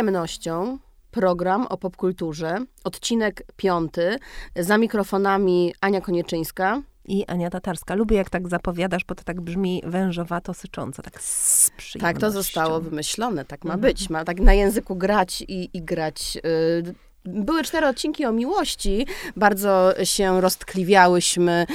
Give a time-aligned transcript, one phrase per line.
[0.00, 0.78] przyjemnością
[1.10, 4.18] program o popkulturze, odcinek piąty,
[4.56, 6.82] za mikrofonami Ania Konieczyńska.
[7.04, 7.94] I Ania Tatarska.
[7.94, 11.70] Lubię, jak tak zapowiadasz, bo to tak brzmi wężowato, sycząco, tak z
[12.00, 14.10] Tak, to zostało wymyślone, tak ma być.
[14.10, 16.34] Ma tak na języku grać i, i grać.
[16.34, 16.94] Yy,
[17.24, 19.06] były cztery odcinki o miłości.
[19.36, 21.66] Bardzo się roztkliwiałyśmy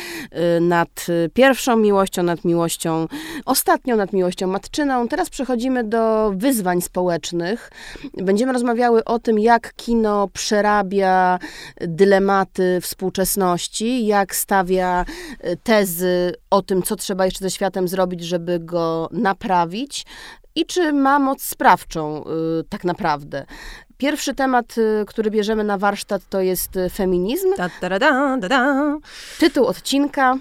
[0.57, 3.07] y, nad pierwszą miłością, nad miłością
[3.45, 5.07] ostatnią, nad miłością matczyną.
[5.07, 7.71] Teraz przechodzimy do wyzwań społecznych.
[8.13, 11.39] Będziemy rozmawiały o tym, jak kino przerabia
[11.81, 15.05] dylematy współczesności, jak stawia
[15.45, 20.05] y, tezy o tym, co trzeba jeszcze ze światem zrobić, żeby go naprawić
[20.55, 22.23] i czy ma moc sprawczą
[22.59, 23.45] y, tak naprawdę.
[23.97, 27.55] Pierwszy temat, y, który bierzemy na warsztat, to jest y, feminizm.
[27.57, 28.97] Da, da, da, da, da.
[29.39, 30.37] Tytuł odcinka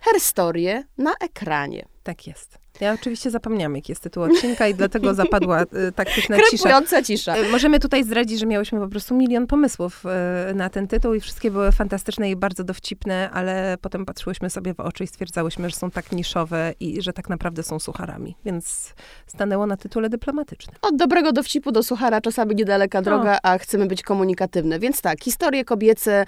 [0.00, 1.84] Herstorie na ekranie.
[2.02, 2.58] Tak jest.
[2.80, 7.02] Ja oczywiście zapomniałam, jaki jest tytuł odcinka i dlatego zapadła y, taktyczna cisza.
[7.02, 7.38] cisza.
[7.38, 10.04] Y, możemy tutaj zdradzić, że miałyśmy po prostu milion pomysłów
[10.50, 14.74] y, na ten tytuł i wszystkie były fantastyczne i bardzo dowcipne, ale potem patrzyłyśmy sobie
[14.74, 18.36] w oczy i stwierdzałyśmy, że są tak niszowe i że tak naprawdę są sucharami.
[18.44, 18.94] Więc
[19.26, 20.76] stanęło na tytule dyplomatycznym.
[20.82, 23.38] Od dobrego dowcipu do suchara czasami niedaleka droga, o.
[23.46, 24.78] a chcemy być komunikatywne.
[24.78, 26.24] Więc tak, historie kobiece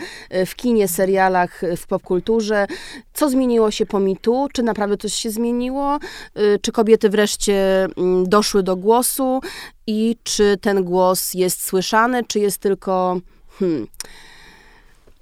[0.47, 2.67] w kinie, serialach, w popkulturze.
[3.13, 4.49] Co zmieniło się po mitu?
[4.53, 5.99] Czy naprawdę coś się zmieniło?
[6.41, 9.41] Y, czy kobiety wreszcie mm, doszły do głosu
[9.87, 13.21] i czy ten głos jest słyszany, czy jest tylko.
[13.59, 13.87] Hmm,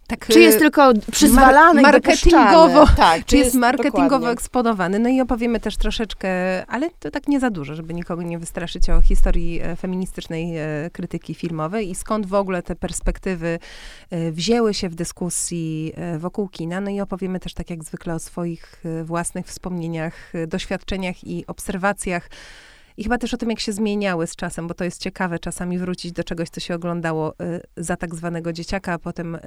[0.09, 4.31] tak, czy jest tylko przyzwalany mar marketingowo, tak, czy jest, jest marketingowo dokładnie.
[4.31, 4.99] eksponowany.
[4.99, 6.29] No i opowiemy też troszeczkę,
[6.67, 10.91] ale to tak nie za dużo, żeby nikogo nie wystraszyć o historii e, feministycznej e,
[10.93, 13.59] krytyki filmowej i skąd w ogóle te perspektywy
[14.11, 16.81] e, wzięły się w dyskusji wokół kina.
[16.81, 22.29] No i opowiemy też tak jak zwykle o swoich własnych wspomnieniach, doświadczeniach i obserwacjach
[22.99, 25.79] i chyba też o tym, jak się zmieniały z czasem, bo to jest ciekawe czasami
[25.79, 27.35] wrócić do czegoś, co się oglądało y,
[27.77, 29.41] za tak zwanego dzieciaka, a potem y,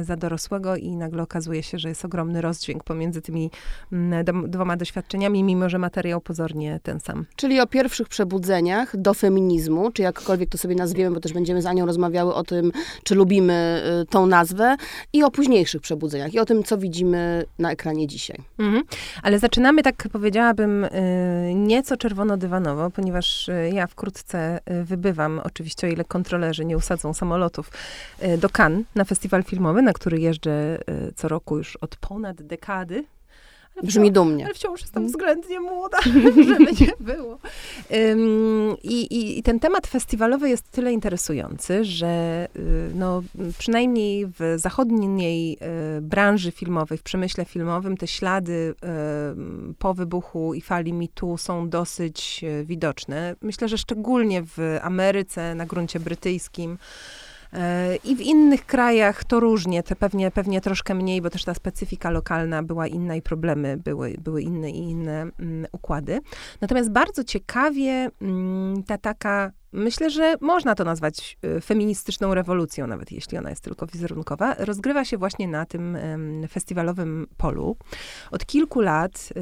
[0.00, 3.50] za dorosłego i nagle okazuje się, że jest ogromny rozdźwięk pomiędzy tymi
[3.92, 7.26] mm, dwoma doświadczeniami, mimo że materiał pozornie ten sam.
[7.36, 11.66] Czyli o pierwszych przebudzeniach do feminizmu, czy jakkolwiek to sobie nazwiemy, bo też będziemy z
[11.66, 12.72] Anią rozmawiały o tym,
[13.04, 14.76] czy lubimy y, tą nazwę,
[15.12, 18.38] i o późniejszych przebudzeniach, i o tym, co widzimy na ekranie dzisiaj.
[18.58, 18.82] Mhm.
[19.22, 20.86] Ale zaczynamy, tak powiedziałabym,
[21.54, 27.70] nieco czerwono-dywanowo, ponieważ e, ja wkrótce e, wybywam, oczywiście o ile kontrolerzy nie usadzą samolotów,
[28.20, 30.78] e, do Cannes na festiwal filmowy, na który jeżdżę
[31.16, 33.04] co roku już od ponad dekady.
[33.82, 34.44] Brzmi wciąż, dumnie.
[34.44, 35.98] Ale wciąż jestem względnie młoda,
[36.48, 37.38] żeby nie było.
[38.82, 43.22] I, i, ten temat festiwalowy jest tyle interesujący, że y, no,
[43.58, 45.58] przynajmniej w zachodniej
[45.98, 48.52] y, branży filmowej, w przemyśle filmowym, te ślady
[49.72, 53.36] y, po wybuchu i fali mitu są dosyć widoczne.
[53.42, 56.78] Myślę, że szczególnie w Ameryce, na gruncie brytyjskim,
[58.04, 62.10] I w innych krajach to różnie, to pewnie, pewnie troszkę mniej, bo też ta specyfika
[62.10, 66.20] lokalna była inna i problemy były, były inne i inne mm, układy.
[66.60, 73.12] Natomiast bardzo ciekawie mm, ta taka myślę, że można to nazwać y, feministyczną rewolucją, nawet
[73.12, 75.98] jeśli ona jest tylko wizerunkowa, rozgrywa się właśnie na tym
[76.48, 77.76] festiwalowym polu.
[78.30, 79.40] Od kilku lat y,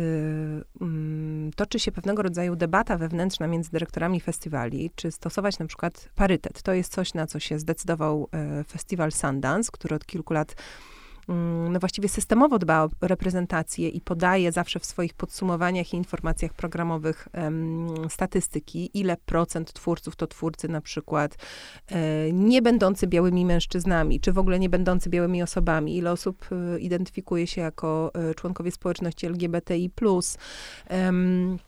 [0.80, 6.62] mm, toczy się pewnego rodzaju debata wewnętrzna między dyrektorami festiwali, czy stosować na przykład parytet.
[6.62, 10.54] To jest coś, na co się zdecydował e, festiwal Sundance, który od kilku lat
[11.70, 17.28] no właściwie systemowo dba o reprezentację i podaje zawsze w swoich podsumowaniach i informacjach programowych
[17.34, 21.36] um, statystyki, ile procent twórców to twórcy na przykład
[21.88, 26.78] e, nie będący białymi mężczyznami, czy w ogóle nie będący białymi osobami, ile osób e,
[26.78, 29.90] identyfikuje się jako e, członkowie społeczności LGBTI+.
[30.90, 31.58] Um,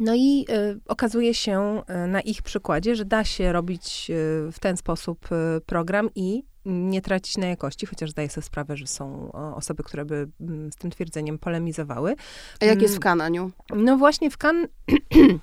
[0.00, 4.58] no i y, okazuje się y, na ich przykładzie, że da się robić y, w
[4.60, 5.28] ten sposób
[5.66, 10.28] program i nie tracić na jakości, chociaż zdaję sobie sprawę, że są osoby, które by
[10.40, 12.14] mm, z tym twierdzeniem polemizowały.
[12.60, 13.50] A jak jest w mm, Kananiu?
[13.76, 14.66] No właśnie w Kan,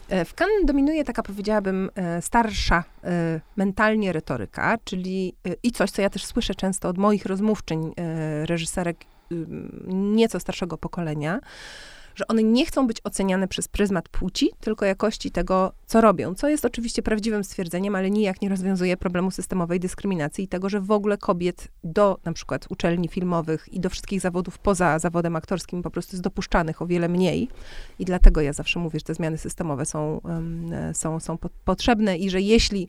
[0.09, 6.01] e, w kan dominuje taka, powiedziałabym, e, starsza e, mentalnie retoryka, czyli i coś, co
[6.01, 7.94] ja też słyszę często od moich rozmówczyń,
[8.44, 8.97] reżyserek
[9.88, 11.39] nieco starszego pokolenia,
[12.15, 16.35] że one nie chcą być oceniane przez pryzmat płci, tylko jakości tego, co robią.
[16.35, 20.81] Co jest oczywiście prawdziwym stwierdzeniem, ale nijak nie rozwiązuje problemu systemowej dyskryminacji i tego, że
[20.81, 25.81] w ogóle kobiet do na przykład uczelni filmowych i do wszystkich zawodów poza zawodem aktorskim
[25.81, 27.50] po prostu jest dopuszczanych o wiele mniej.
[28.00, 30.21] I dlatego ja zawsze mówię, że te zmiany systemowe są,
[30.94, 32.88] są, są po potrzebne i że jeśli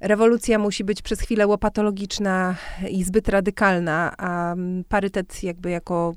[0.00, 2.56] rewolucja musi być przez chwilę łopatologiczna
[2.90, 4.54] i zbyt radykalna, a
[4.88, 6.14] parytet jakby jako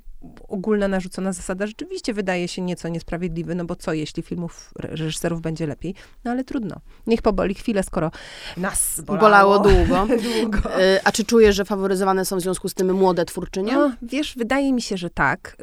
[0.48, 5.68] ogólna narzucona zasada rzeczywiście wydaje się nieco niesprawiedliwy, no bo co, jeśli filmów reżyserów będzie
[5.68, 5.96] lepiej?
[6.24, 6.76] No ale trudno.
[7.08, 8.12] Niech poboli chwilę, skoro
[8.58, 10.08] nas bolało, bolało długo.
[10.08, 10.82] długo.
[10.82, 13.74] Y, a czy czujesz, że faworyzowane są w związku z tym młode twórczynie?
[13.74, 15.58] No, wiesz, wydaje mi się, że tak.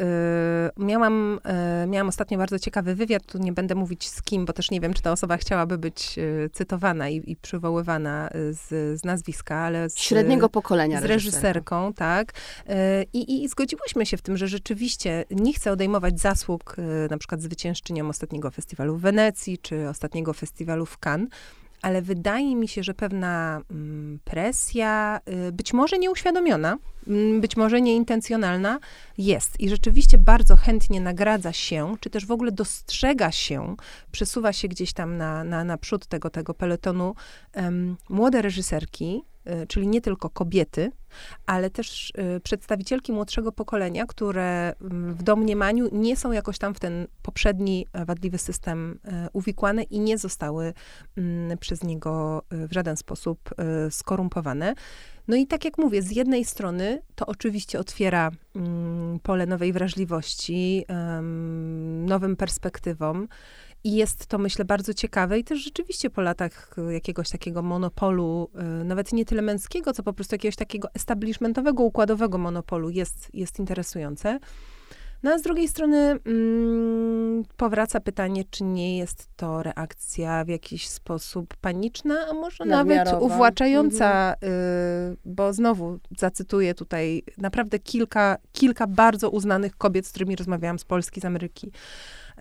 [0.79, 1.41] Y, miałam,
[1.85, 4.81] y, miałam ostatnio bardzo ciekawy wywiad, tu nie będę mówić z kim, bo też nie
[4.81, 6.17] wiem, czy ta osoba chciałaby być
[6.53, 12.33] cytowana i, i przywoływana z, z nazwiska, ale z, Średniego pokolenia z reżyserką, tak.
[13.13, 16.77] I, I zgodziłyśmy się w tym, że rzeczywiście nie chcę odejmować zasług
[17.11, 21.29] na przykład zwyciężczyniom ostatniego festiwalu w Wenecji, czy ostatniego festiwalu w Cannes,
[21.85, 27.81] ale wydaje mi się, że pewna mm, presja, y, być może nieuświadomiona, mm, być może
[27.81, 28.79] nieintencjonalna,
[29.19, 29.61] jest.
[29.61, 33.77] I rzeczywiście bardzo chętnie nagradza się, czy też w ogóle dostrzega się,
[34.13, 37.15] przesuwa się gdzieś tam na, na, na przód tego, tego peletonu
[37.57, 39.34] um, młode reżyserki, Y,
[39.69, 40.93] czyli nie tylko kobiety,
[41.47, 46.81] ale też y, przedstawicielki młodszego pokolenia, które mm, w domniemaniu nie są jakoś tam w
[46.81, 50.73] ten poprzedni e, wadliwy system e, uwikłane i nie zostały
[51.17, 53.51] mm, przez niego e, w żaden sposób
[53.91, 54.75] skorumpowane.
[55.29, 60.85] No i tak jak mówię, z jednej strony to oczywiście otwiera mm, pole nowej wrażliwości,
[62.07, 63.29] nowym perspektywom.
[63.85, 68.51] I jest to, myślę, bardzo ciekawe i też rzeczywiście po latach jakiegoś takiego monopolu,
[68.81, 73.59] y, nawet nie tyle męskiego, co po prostu jakiegoś takiego establishmentowego, układowego monopolu jest, jest
[73.59, 74.39] interesujące.
[75.25, 80.89] No a z drugiej strony mm, powraca pytanie, czy nie jest to reakcja w jakiś
[80.89, 84.53] sposób paniczna, a może nawet uwłaczająca, mhm.
[85.13, 90.85] y, bo znowu zacytuję tutaj naprawdę kilka, kilka bardzo uznanych kobiet, z którymi rozmawiałam z
[90.85, 91.73] Polski, z Ameryki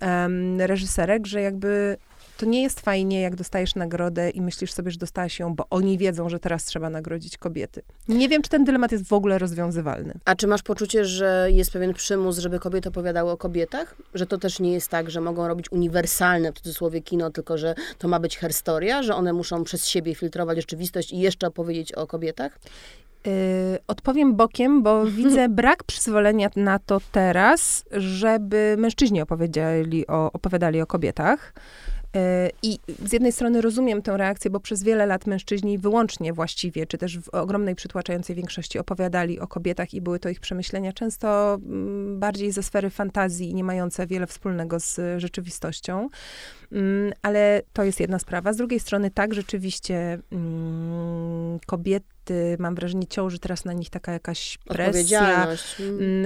[0.02, 1.96] um, reżyserek, że jakby
[2.36, 5.98] to nie jest fajnie, jak dostajesz nagrodę i myślisz sobie, że dostałaś ją, bo oni
[5.98, 7.82] wiedzą, że teraz trzeba nagrodzić kobiety.
[8.08, 10.14] Nie wiem, czy ten dylemat jest w ogóle rozwiązywalny.
[10.24, 13.96] A czy masz poczucie, że jest pewien przymus, żeby kobiety opowiadały o kobietach?
[14.14, 17.74] Że to też nie jest tak, że mogą robić uniwersalne, w cudzysłowie, kino, tylko że
[17.98, 22.06] to ma być herstoria, że one muszą przez siebie filtrować rzeczywistość i jeszcze opowiedzieć o
[22.06, 22.58] kobietach?
[23.26, 30.80] Y, odpowiem bokiem, bo widzę brak przyzwolenia na to teraz, żeby mężczyźni opowiedzieli o, opowiadali
[30.80, 31.54] o kobietach.
[32.62, 36.98] I z jednej strony rozumiem tę reakcję, bo przez wiele lat mężczyźni wyłącznie właściwie, czy
[36.98, 42.20] też w ogromnej przytłaczającej większości opowiadali o kobietach i były to ich przemyślenia często mm,
[42.20, 46.08] bardziej ze sfery fantazji, nie mające wiele wspólnego z rzeczywistością.
[46.72, 48.52] Mm, ale to jest jedna sprawa.
[48.52, 52.13] Z drugiej strony tak, rzeczywiście mm, kobiety
[52.58, 55.46] mam wrażenie, ciąży teraz na nich taka jakaś presja,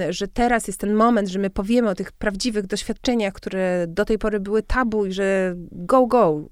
[0.09, 4.17] że teraz jest ten moment, że my powiemy o tych prawdziwych doświadczeniach, które do tej
[4.17, 6.49] pory były tabu i że go, go.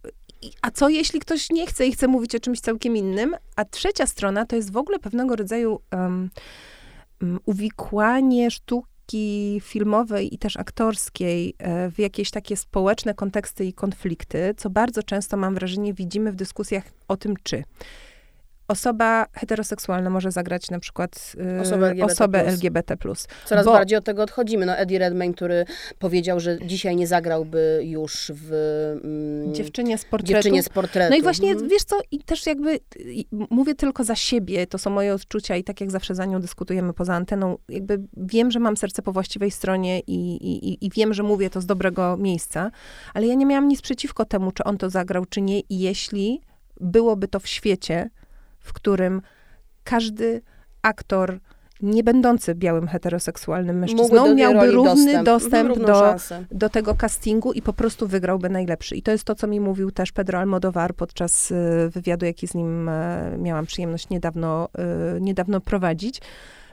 [0.62, 3.36] A co jeśli ktoś nie chce i chce mówić o czymś całkiem innym?
[3.56, 6.30] A trzecia strona to jest w ogóle pewnego rodzaju um,
[7.46, 14.70] uwikłanie sztuki filmowej i też aktorskiej e, w jakieś takie społeczne konteksty i konflikty, co
[14.70, 17.64] bardzo często mam wrażenie widzimy w dyskusjach o tym, czy
[18.68, 22.14] osoba heteroseksualna może zagrać na przykład y, osobę LGBT+.
[22.14, 22.98] Osobę LGBT+.
[23.46, 23.74] Coraz bo...
[23.74, 24.66] bardziej od tego odchodzimy.
[24.66, 25.66] No Eddie Redmayne, który
[26.00, 28.52] powiedział, że dzisiaj nie zagrałby już w
[29.04, 30.34] mm, Dziewczynie z portretu.
[30.34, 31.12] Dziewczynie z portretu.
[31.12, 31.70] No i właśnie, mhm.
[31.70, 32.80] wiesz co, i też jakby
[33.50, 36.94] mówię tylko za siebie, to są moje odczucia i tak jak zawsze za nią dyskutujemy
[36.94, 41.24] poza anteną, jakby wiem, że mam serce po właściwej stronie i, i, i wiem, że
[41.24, 42.72] mówię to z dobrego miejsca,
[43.14, 46.42] ale ja nie miałam nic przeciwko temu, czy on to zagrał, czy nie i jeśli
[46.80, 48.10] byłoby to w świecie,
[48.68, 49.22] w którym
[49.84, 50.42] każdy
[50.82, 51.40] aktor
[51.82, 56.16] nie będący białym heteroseksualnym mężczyzną miałby równy dostęp, dostęp do,
[56.52, 58.96] do tego castingu i po prostu wygrałby najlepszy.
[58.96, 61.56] I to jest to, co mi mówił też Pedro Almodovar podczas y,
[61.94, 64.70] wywiadu, jaki z nim e, miałam przyjemność niedawno,
[65.18, 66.22] y, niedawno prowadzić,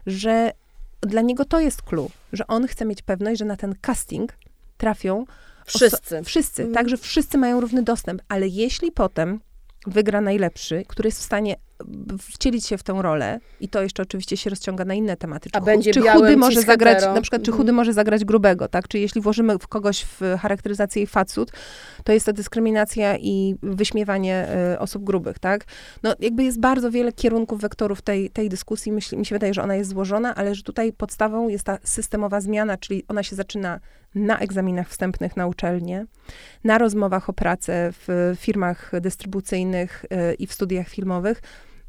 [0.06, 0.52] że
[1.00, 4.32] dla niego to jest clue, że on chce mieć pewność, że na ten casting
[4.76, 5.24] trafią
[5.64, 6.22] wszyscy.
[6.22, 6.74] Wszyscy, mm.
[6.74, 9.40] tak, że wszyscy mają równy dostęp, ale jeśli potem
[9.86, 11.56] wygra najlepszy, który jest w stanie
[12.18, 15.50] wcielić się w tę rolę i to jeszcze oczywiście się rozciąga na inne tematy.
[15.50, 17.76] Czy, A będzie czy chudy może zagrać, na przykład, czy chudy mhm.
[17.76, 18.88] może zagrać grubego, tak?
[18.88, 21.52] Czy jeśli włożymy w kogoś w charakteryzację i facut,
[22.04, 25.64] to jest to dyskryminacja i wyśmiewanie y, osób grubych, tak?
[26.02, 28.92] No jakby jest bardzo wiele kierunków, wektorów tej, tej dyskusji.
[28.92, 32.40] Myśl, mi się wydaje, że ona jest złożona, ale że tutaj podstawą jest ta systemowa
[32.40, 33.80] zmiana, czyli ona się zaczyna
[34.14, 36.06] na egzaminach wstępnych na uczelnię,
[36.64, 41.42] na rozmowach o pracę w firmach dystrybucyjnych y, i w studiach filmowych,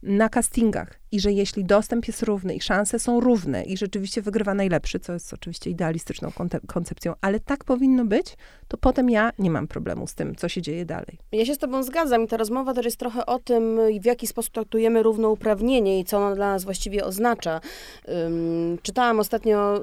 [0.05, 4.53] na castingach i że jeśli dostęp jest równy i szanse są równe i rzeczywiście wygrywa
[4.53, 6.31] najlepszy, co jest oczywiście idealistyczną
[6.67, 10.61] koncepcją, ale tak powinno być, to potem ja nie mam problemu z tym, co się
[10.61, 11.19] dzieje dalej.
[11.31, 14.27] Ja się z tobą zgadzam i ta rozmowa też jest trochę o tym, w jaki
[14.27, 17.61] sposób traktujemy równouprawnienie i co ono dla nas właściwie oznacza.
[18.07, 19.81] Um, czytałam ostatnio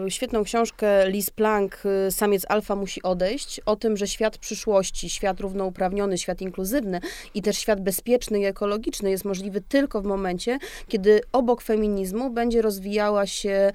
[0.00, 5.10] um, świetną książkę Liz Plank, y, Samiec alfa musi odejść, o tym, że świat przyszłości,
[5.10, 7.00] świat równouprawniony, świat inkluzywny
[7.34, 12.62] i też świat bezpieczny i ekologiczny jest możliwy tylko w momencie, kiedy obok feminizmu będzie
[12.62, 13.72] rozwijała się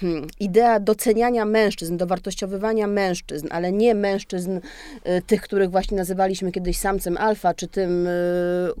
[0.00, 6.78] hmm, idea doceniania mężczyzn, dowartościowywania mężczyzn, ale nie mężczyzn y, tych, których właśnie nazywaliśmy kiedyś
[6.78, 8.10] samcem alfa, czy tym, y,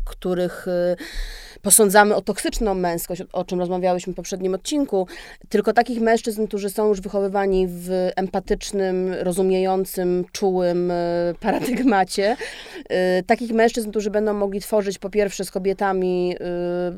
[0.04, 0.96] których y,
[1.62, 5.06] posądzamy o toksyczną męskość, o, o czym rozmawiałyśmy w poprzednim odcinku,
[5.48, 10.92] tylko takich mężczyzn, którzy są już wychowywani w empatycznym, rozumiejącym, czułym
[11.40, 12.36] paradygmacie.
[13.26, 16.36] Takich mężczyzn, którzy będą mogli tworzyć po pierwsze z kobietami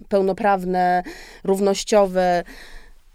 [0.09, 1.03] pełnoprawne,
[1.45, 2.45] równościowe,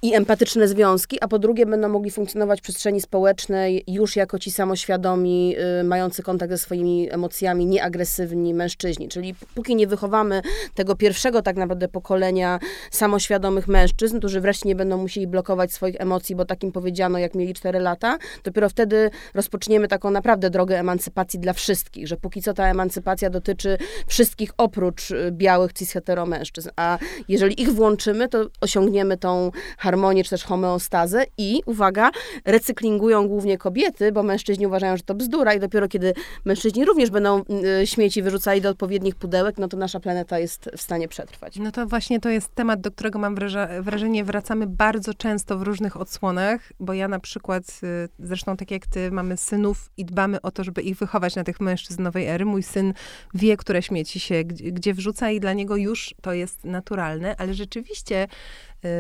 [0.04, 4.52] i empatyczne związki, a po drugie będą mogli funkcjonować w przestrzeni społecznej już jako ci
[4.52, 9.10] samoświadomi, y, mający kontakt ze swoimi emocjami, nieagresywni mężczyźni.
[9.10, 10.42] Czyli póki nie wychowamy
[10.76, 12.60] tego pierwszego tak naprawdę pokolenia
[12.92, 17.54] samoświadomych mężczyzn, którzy wreszcie nie będą musieli blokować swoich emocji, bo takim powiedziano, jak mieli
[17.54, 22.68] 4 lata, dopiero wtedy rozpoczniemy taką naprawdę drogę emancypacji dla wszystkich, że póki co ta
[22.68, 25.94] emancypacja dotyczy wszystkich oprócz y, białych cis
[26.28, 32.12] mężczyzn, a jeżeli ich włączymy, to osiągniemy tą harmonię harmonię czy też homeostazę i, uwaga,
[32.46, 36.14] recyklingują głównie kobiety, bo mężczyźni uważają, że to bzdura i dopiero kiedy
[36.46, 37.42] mężczyźni również będą
[37.82, 41.58] y, śmieci wyrzucali do odpowiednich pudełek, no to nasza planeta jest w stanie przetrwać.
[41.58, 43.36] No to właśnie to jest temat, do którego mam
[43.82, 48.88] wrażenie wracamy bardzo często w różnych odsłonach, bo ja na przykład, y, zresztą tak jak
[48.88, 52.46] ty, mamy synów i dbamy o to, żeby ich wychować na tych mężczyzn nowej ery.
[52.46, 52.94] Mój syn
[53.34, 57.54] wie, które śmieci się gdzie, gdzie wrzuca i dla niego już to jest naturalne, ale
[57.54, 58.28] rzeczywiście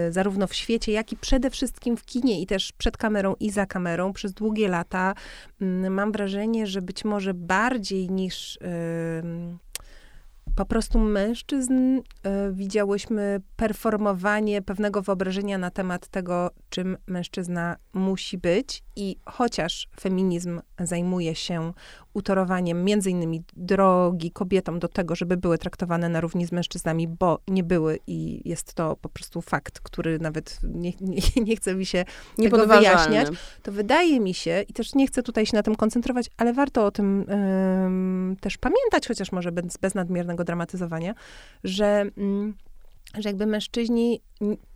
[0.10, 3.66] zarówno w świecie, jak i przede wszystkim w kinie i też przed kamerą i za
[3.66, 5.13] kamerą przez długie lata.
[5.62, 8.60] Mm, mam wrażenie, że być może bardziej niż
[10.56, 12.02] po prostu mężczyzn y,
[12.52, 18.84] widziałyśmy performowanie pewnego wyobrażenia na temat tego, czym mężczyzna musi być.
[18.96, 21.74] I chociaż feminizm zajmuje się
[22.14, 27.40] utorowaniem między innymi drogi kobietom do tego, żeby były traktowane na równi z mężczyznami, bo
[27.48, 31.86] nie były i jest to po prostu fakt, który nawet nie, nie, nie chce mi
[31.86, 32.06] się
[32.38, 33.28] tego wyjaśniać,
[33.62, 36.86] to wydaje mi się, i też nie chcę tutaj się na tym koncentrować, ale warto
[36.86, 37.26] o tym
[38.42, 41.14] też pamiętać, chociaż może bez, bez nadmiernego dramatyzowania,
[41.64, 42.06] że...
[42.18, 42.54] Mm,
[43.18, 44.22] że jakby mężczyźni,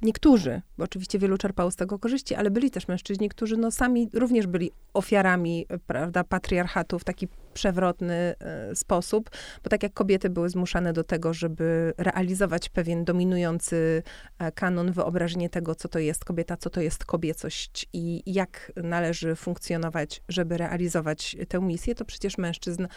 [0.02, 4.10] niektórzy, bo oczywiście wielu czerpało z tego korzyści, ale byli też mężczyźni, którzy no sami
[4.14, 9.30] również byli ofiarami, prawda, patriarchatu w taki przewrotny e, sposób,
[9.64, 14.04] bo tak jak kobiety były zmuszane do tego, żeby realizować pewien dominujący
[14.40, 19.36] e, kanon, wyobrażenie tego, co to jest kobieta, co to jest kobiecość i jak należy
[19.36, 22.88] funkcjonować, żeby realizować tę misję, to przecież mężczyzn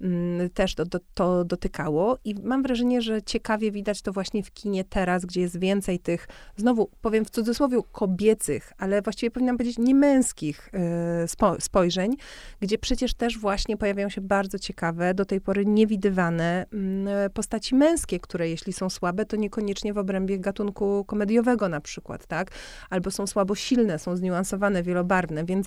[0.00, 2.18] mm, też to, to, to dotykało.
[2.24, 6.28] I mam wrażenie, że ciekawie widać to właśnie w kinie teraz, gdzie jest więcej tych,
[6.56, 12.16] znowu powiem w cudzysłowie, kobiecych, ale właściwie powinnam powiedzieć niemęskich e, spo, spojrzeń,
[12.60, 18.20] gdzie przecież też właśnie pojawiają się bardzo ciekawe, do tej pory niewidywane mm, postaci męskie,
[18.20, 22.50] które jeśli są słabe, to niekoniecznie w obrębie gatunku komediowego na przykład, tak?
[22.90, 25.66] Albo są słabo silne, są zniuansowane, wielobarwne, więc.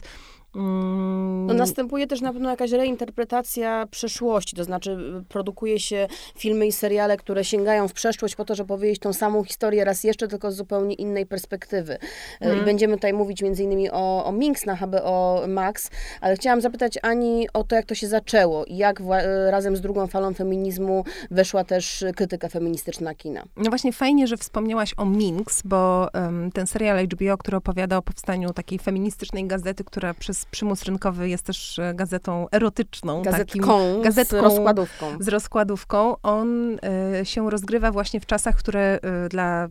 [0.56, 6.72] No, następuje też na pewno jakaś reinterpretacja przeszłości, to znaczy y, produkuje się filmy i
[6.72, 10.52] seriale, które sięgają w przeszłość po to, żeby powiedzieć tą samą historię raz jeszcze, tylko
[10.52, 11.98] z zupełnie innej perspektywy.
[12.40, 12.62] Mm.
[12.62, 15.90] I będziemy tutaj mówić między innymi o, o Minx na HBO Max,
[16.22, 19.04] ale chciałam zapytać Ani o to, jak to się zaczęło i jak y,
[19.52, 23.44] razem z drugą falą feminizmu weszła też krytyka feministyczna kina.
[23.58, 28.02] No właśnie fajnie, że wspomniałaś o Minx, bo um, ten serial HBO, który opowiada o
[28.02, 33.22] powstaniu takiej feministycznej gazety, która przez Przymus Rynkowy jest też e, gazetą erotyczną.
[33.22, 35.06] Gazetką, takim, gazetką z rozkładówką.
[35.20, 36.16] Z rozkładówką.
[36.24, 36.80] On
[37.20, 39.68] e, się rozgrywa właśnie w czasach, które e, dla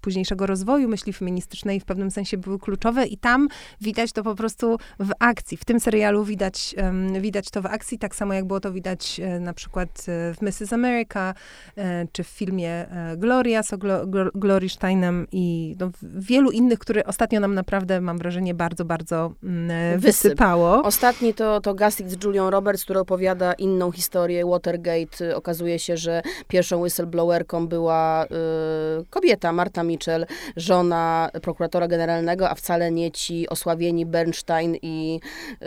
[0.00, 3.48] późniejszego rozwoju myśli feministycznej w pewnym sensie były kluczowe i tam
[3.80, 5.56] widać to po prostu w akcji.
[5.56, 6.74] W tym serialu widać,
[7.20, 10.72] widać to w akcji, tak samo jak było to widać na przykład w Mrs.
[10.72, 11.34] America,
[12.12, 13.70] czy w filmie Gloria z
[14.34, 19.32] Glory Steinem i no, wielu innych, które ostatnio nam naprawdę, mam wrażenie, bardzo, bardzo
[19.98, 20.82] wysypało.
[20.82, 25.36] Ostatni to, to Gaslight z Julią Roberts, która opowiada inną historię, Watergate.
[25.36, 28.28] Okazuje się, że pierwszą whistleblowerką była y,
[29.10, 35.20] kobieta, Marta Mitchell, żona prokuratora generalnego, a wcale nie ci osławieni Bernstein i,
[35.62, 35.66] y,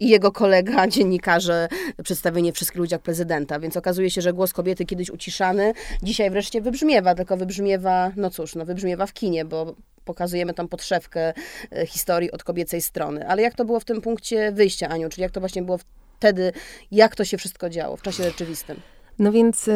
[0.00, 1.68] i jego kolega, dziennikarze,
[2.02, 3.60] przedstawienie wszystkich ludziach prezydenta.
[3.60, 8.54] Więc okazuje się, że głos kobiety kiedyś uciszany, dzisiaj wreszcie wybrzmiewa, tylko wybrzmiewa, no cóż,
[8.54, 9.74] no wybrzmiewa w kinie, bo
[10.06, 11.32] pokazujemy tam podszewkę
[11.72, 13.28] e, historii od kobiecej strony.
[13.28, 15.08] Ale jak to było w tym punkcie wyjścia, Aniu?
[15.08, 15.78] Czyli jak to właśnie było
[16.18, 16.52] wtedy,
[16.90, 18.80] jak to się wszystko działo w czasie rzeczywistym?
[19.18, 19.70] No więc...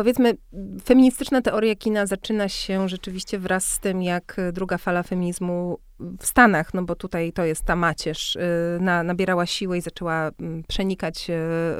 [0.00, 0.36] Y powiedzmy,
[0.84, 5.78] feministyczna teoria kina zaczyna się rzeczywiście wraz z tym, jak druga fala feminizmu
[6.20, 8.40] w Stanach, no bo tutaj to jest ta macierz, y,
[8.80, 11.34] na, nabierała siłę i zaczęła mm, przenikać y,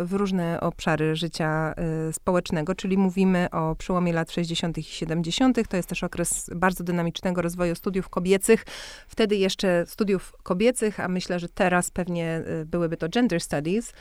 [0.05, 1.75] w różne obszary życia
[2.09, 4.79] y, społecznego, czyli mówimy o przełomie lat 60.
[4.79, 5.69] i 70.
[5.69, 8.65] To jest też okres bardzo dynamicznego rozwoju studiów kobiecych.
[9.09, 13.93] Wtedy jeszcze studiów kobiecych, a myślę, że teraz pewnie byłyby to gender studies.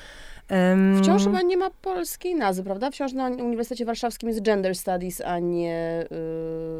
[1.01, 2.91] Wciąż chyba nie ma polskiej nazwy, prawda?
[2.91, 6.05] Wciąż na Uniwersytecie Warszawskim jest Gender Studies, a nie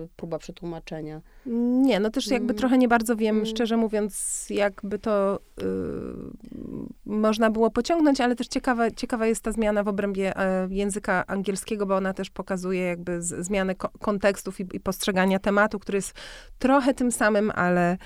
[0.03, 1.21] y, próba przetłumaczenia.
[1.81, 2.57] Nie, no też jakby mm.
[2.57, 3.45] trochę nie bardzo wiem, mm.
[3.45, 5.63] szczerze mówiąc, jakby to y,
[7.05, 11.85] można było pociągnąć, ale też ciekawa, ciekawa jest ta zmiana w obrębie e, języka angielskiego,
[11.85, 16.13] bo ona też pokazuje jakby z, zmianę ko kontekstów i, i postrzegania tematu, który jest
[16.59, 17.97] trochę tym samym, ale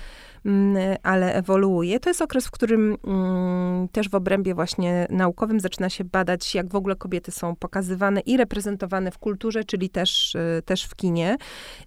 [1.02, 2.00] ale ewoluuje.
[2.00, 6.68] To jest okres, w którym mm, też w obrębie właśnie naukowym zaczyna się badać, jak
[6.68, 11.36] w ogóle kobiety są pokazywane i reprezentowane w kulturze, czyli też, y, też w kinie.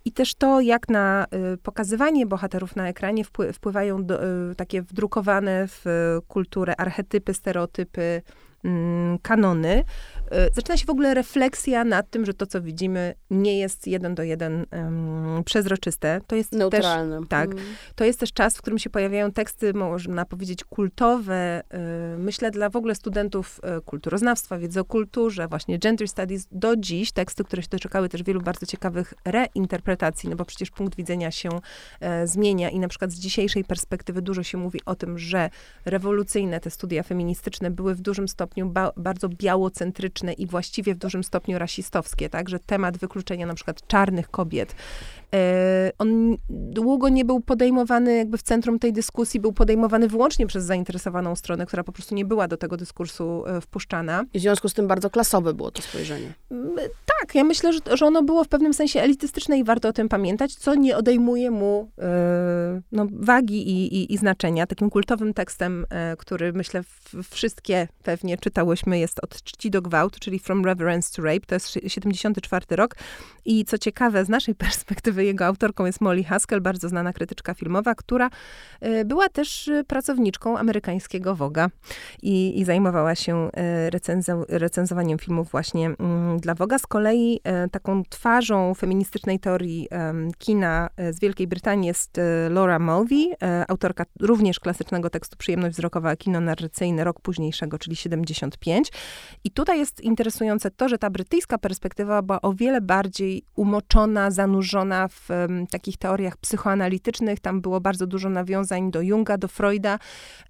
[0.06, 3.24] I też to, jak na y, pokazywanie bohaterów na ekranie
[3.54, 5.86] wpływają do, y, takie wdrukowane w
[6.28, 8.22] kulturę archetypy, stereotypy,
[8.64, 9.84] mm, kanony.
[10.34, 14.16] Y, zaczyna się w ogóle refleksja nad tym, że to, co widzimy, nie jest jeden
[14.16, 16.22] do jeden um, przezroczyste.
[16.28, 17.20] To jest Neutralne.
[17.20, 17.52] Też, tak.
[17.52, 17.64] Mm.
[17.96, 21.64] To jest też czas, w którym się pojawiają teksty, można powiedzieć, kultowe.
[22.16, 26.76] Y, myślę dla w ogóle studentów y, kulturoznawstwa, wiedzy o kulturze, właśnie gender studies, do
[26.76, 31.32] dziś teksty, które się doczekały też wielu bardzo ciekawych reinterpretacji, no bo przecież punkt widzenia
[31.32, 31.50] się
[32.00, 35.50] e, zmienia i na przykład z dzisiejszej perspektywy dużo się mówi o tym, że
[35.86, 41.24] rewolucyjne te studia feministyczne były w dużym stopniu ba bardzo białocentryczne, i właściwie w dużym
[41.24, 44.76] stopniu rasistowskie, tak, że temat wykluczenia na przykład czarnych kobiet
[45.98, 51.36] on długo nie był podejmowany jakby w centrum tej dyskusji, był podejmowany wyłącznie przez zainteresowaną
[51.36, 54.26] stronę, która po prostu nie była do tego dyskursu e, wpuszczana.
[54.34, 56.34] I w związku z tym bardzo klasowe było to spojrzenie.
[57.20, 60.10] Tak, ja myślę, że, że ono było w pewnym sensie elitystyczne i warto o tym
[60.10, 64.68] pamiętać, co nie odejmuje mu e, no, wagi i, i, i, znaczenia.
[64.68, 65.86] Takim kultowym tekstem,
[66.18, 66.84] który myślę
[67.30, 71.46] wszystkie pewnie czytałyśmy, jest Od czci do gwałtu, czyli From Reverence to Rape.
[71.46, 72.96] To jest 74 rok.
[73.46, 77.96] I co ciekawe, z naszej perspektywy jego autorką jest Molly Haskell, bardzo znana krytyczka filmowa,
[77.96, 78.30] która
[78.86, 81.70] y, była też y, pracowniczką amerykańskiego Woga
[82.22, 86.80] i, i zajmowała się y, recenzowaniem filmów właśnie mm, dla Woga.
[86.80, 89.88] Z kolei taką twarzą feministycznej teorii
[90.38, 93.34] kina z Wielkiej Brytanii jest Laura Mulvey,
[93.68, 98.92] autorka również klasycznego tekstu Przyjemność wzrokowa, kino narracyjne rok późniejszego, czyli 75.
[99.44, 105.07] I tutaj jest interesujące to, że ta brytyjska perspektywa była o wiele bardziej umoczona, zanurzona
[105.10, 107.40] w um, takich teoriach psychoanalitycznych.
[107.40, 110.00] Tam było bardzo dużo nawiązań do Junga, do Freuda.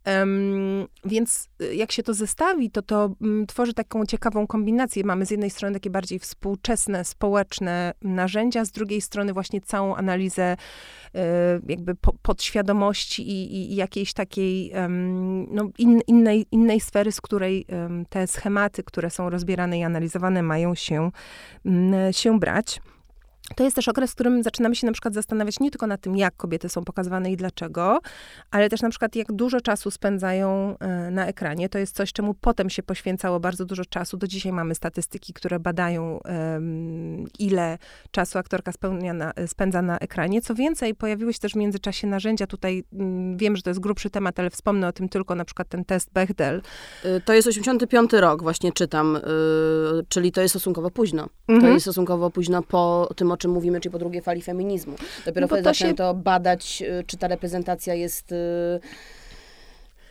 [0.06, 5.04] Um, więc y, jak się to zestawi, to to um, tworzy taką ciekawą kombinację.
[5.04, 10.56] Mamy z jednej strony takie bardziej współczesne, społeczne narzędzia, z drugiej strony właśnie całą analizę
[11.16, 11.20] y,
[11.68, 14.72] jakby po, podświadomości i, i, jakiejś takiej
[15.52, 17.66] no, in, innej, innej sfery, z której
[18.10, 21.12] te schematy, które są rozbierane i analizowane, mają się,
[22.12, 22.82] się brać.
[23.56, 26.18] To jest też okres, w którym zaczynamy się na przykład zastanawiać nie tylko nad tym,
[26.18, 28.00] jak kobiety są pokazywane i dlaczego,
[28.52, 31.70] ale też na przykład jak dużo czasu spędzają e, na ekranie.
[31.70, 34.18] To jest coś, czemu potem się poświęcało bardzo dużo czasu.
[34.18, 36.20] Do dzisiaj mamy statystyki, które badają,
[37.40, 37.78] ile
[38.12, 38.72] czasu aktorka
[39.14, 40.42] na, spędza na ekranie.
[40.42, 42.48] Co więcej, pojawiły się też w międzyczasie narzędzia.
[42.48, 45.70] Tutaj mm, wiem, że to jest grubszy temat, ale wspomnę o tym tylko, na przykład
[45.70, 46.62] ten test Bechdel.
[47.06, 49.20] Y, to jest 85 rok, właśnie czytam, y,
[50.10, 51.28] czyli to jest stosunkowo późno.
[51.48, 51.62] Mhm.
[51.62, 54.96] To jest stosunkowo późno po tym o czym mówimy, czyli po drugiej fali feminizmu.
[55.26, 56.20] Dopiero no wtedy zaczęto się...
[56.20, 58.36] badać, y, czy ta reprezentacja jest y,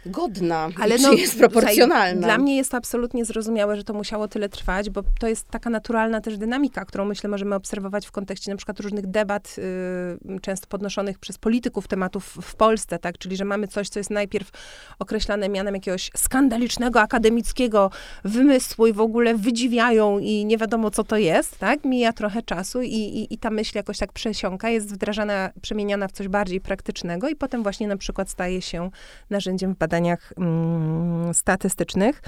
[0.07, 2.27] godna, ale no, jest proporcjonalna.
[2.27, 5.71] Dla mnie jest to absolutnie zrozumiałe, że to musiało tyle trwać, bo to jest taka
[5.71, 10.67] naturalna też dynamika, którą myślę możemy obserwować w kontekście na przykład różnych debat, y, często
[10.67, 13.19] podnoszonych przez polityków tematów w Polsce, tak?
[13.19, 14.51] Czyli, że mamy coś, co jest najpierw
[14.99, 17.91] określane mianem jakiegoś skandalicznego, akademickiego
[18.25, 21.85] wymysłu i w ogóle wydziwiają i nie wiadomo, co to jest, tak?
[21.85, 26.13] Mija trochę czasu i, i, i ta myśl jakoś tak przesiąka, jest wdrażana, przemieniana w
[26.13, 28.91] coś bardziej praktycznego i potem właśnie na przykład staje się
[29.31, 32.23] narzędziem w badaniu badaniach mm, statystycznych.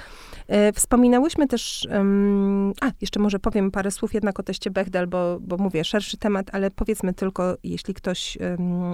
[0.47, 1.87] E, wspominałyśmy też,
[2.81, 6.47] a jeszcze może powiem parę słów jednak o teście Bechdel, bo, bo mówię, szerszy temat,
[6.51, 8.37] ale powiedzmy tylko, jeśli ktoś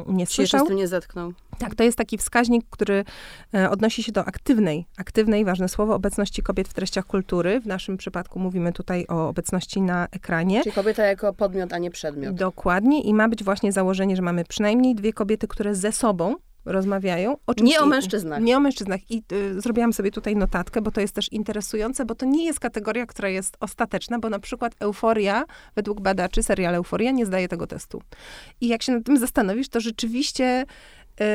[0.08, 0.60] nie słyszał.
[0.60, 1.34] Się z tym nie zetknął.
[1.58, 3.06] Tak, to jest taki wskaźnik, który
[3.54, 7.60] e, odnosi się do aktywnej, aktywnej, ważne słowo, obecności kobiet w treściach kultury.
[7.60, 10.64] W naszym przypadku mówimy tutaj o obecności na ekranie.
[10.64, 12.36] Czyli kobieta jako podmiot, a nie przedmiot.
[12.36, 17.38] Dokładnie i ma być właśnie założenie, że mamy przynajmniej dwie kobiety, które ze sobą rozmawiają.
[17.62, 18.41] nie o mężczyznach.
[18.41, 19.12] Nie o mężczyznach.
[19.12, 22.60] I y, zrobiłam sobie tutaj notatkę, bo to jest też interesujące, bo to nie jest
[22.60, 25.43] kategoria, która jest ostateczna, bo na przykład euforia,
[25.75, 28.01] według badaczy, serial Euforia nie zdaje tego testu.
[28.62, 30.65] I jak się nad tym zastanowisz, to rzeczywiście...
[31.21, 31.25] Y,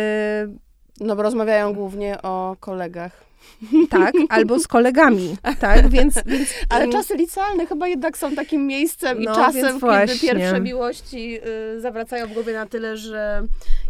[1.00, 3.29] no bo rozmawiają głównie o kolegach.
[3.90, 6.14] Tak, albo z kolegami, tak, więc...
[6.26, 11.38] więc Ale czasy licealne chyba jednak są takim miejscem no, i czasem, kiedy pierwsze miłości
[11.76, 13.42] y, zawracają w głowie na tyle, że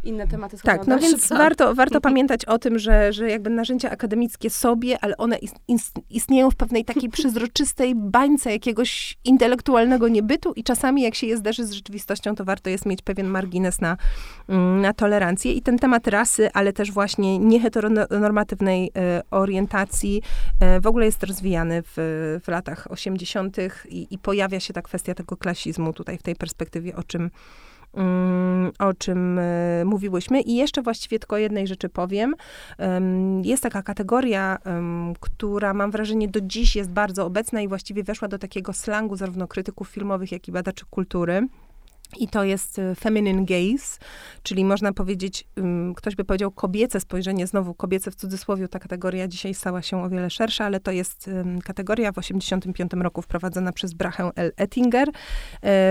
[0.05, 3.91] inne tematy schodzą Tak, no więc warto, warto pamiętać o tym, że, że jakby narzędzia
[3.91, 5.39] akademickie sobie, ale one
[6.11, 11.65] istnieją w pewnej takiej przezroczystej bańce jakiegoś intelektualnego niebytu i czasami jak się je zderzy
[11.65, 13.97] z rzeczywistością, to warto jest mieć pewien margines na,
[14.49, 15.53] mm, na tolerancję.
[15.53, 18.91] I ten temat rasy, ale też właśnie nieheteronormatywnej y,
[19.41, 20.23] orientacji
[20.61, 21.93] e, w ogóle jest rozwijany w,
[22.45, 23.57] w latach 80.
[23.89, 27.31] I, i pojawia się ta kwestia tego klasizmu tutaj w tej perspektywie, o czym
[27.95, 30.41] mm, o czym e, mówiłyśmy.
[30.41, 32.35] I jeszcze właściwie tylko jednej rzeczy powiem.
[33.43, 34.59] Jest taka kategoria,
[35.21, 39.49] która mam wrażenie do dziś jest bardzo obecna i właściwie weszła do takiego slangu zarówno
[39.49, 41.49] krytyków filmowych, jak i badaczy kultury.
[42.19, 43.99] I to jest y, feminine gaze,
[44.43, 45.45] czyli można powiedzieć,
[45.97, 50.09] ktoś by powiedział kobiece spojrzenie, znowu kobiece w cudzysłowie, ta kategoria dzisiaj stała się o
[50.09, 51.31] wiele szersza, ale to jest
[51.65, 54.53] kategoria w 1985 roku wprowadzona przez Brachę L.
[54.57, 55.13] Ettinger e,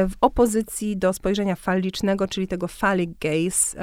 [0.07, 3.79] w opozycji do spojrzenia falicznego, czyli tego phallic gaze.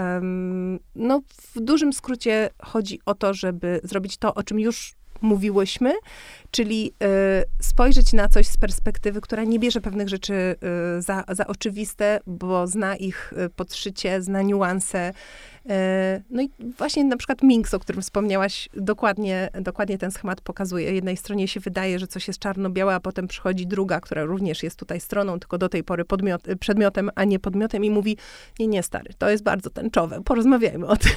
[0.94, 1.20] No,
[1.54, 5.92] w dużym skrócie chodzi o to, żeby zrobić to, o czym już mówiłyśmy,
[6.50, 10.34] czyli y, spojrzeć na coś z perspektywy, która nie bierze pewnych rzeczy
[10.98, 15.12] y, za, za oczywiste, bo zna ich y, podszycie, zna niuanse.
[16.30, 20.92] No i właśnie na przykład Minks, o którym wspomniałaś, dokładnie, dokładnie ten schemat pokazuje.
[20.92, 24.78] Jednej stronie się wydaje, że coś jest czarno-białe, a potem przychodzi druga, która również jest
[24.78, 28.16] tutaj stroną, tylko do tej pory podmiot, przedmiotem, a nie podmiotem i mówi,
[28.58, 31.12] nie, nie stary, to jest bardzo tęczowe, porozmawiajmy o tym.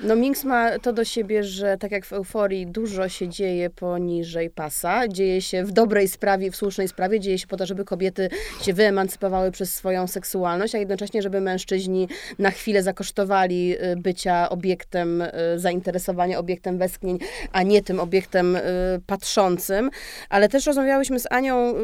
[0.00, 4.50] No Minks ma to do siebie, że tak jak w euforii dużo się dzieje poniżej
[4.50, 8.28] pasa, dzieje się w dobrej sprawie, w słusznej sprawie, dzieje się po to, żeby kobiety
[8.62, 15.22] się wyemancypowały przez swoją seksualność, a jednocześnie, żeby mężczyźni na chwilę zakosztowali y, bycia obiektem
[15.22, 17.18] y, zainteresowania, obiektem westchnień,
[17.52, 18.60] a nie tym obiektem y,
[19.06, 19.90] patrzącym.
[20.28, 21.74] Ale też rozmawiałyśmy z Anią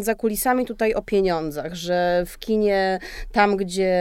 [0.00, 2.98] za kulisami tutaj o pieniądzach, że w kinie
[3.32, 3.96] tam, gdzie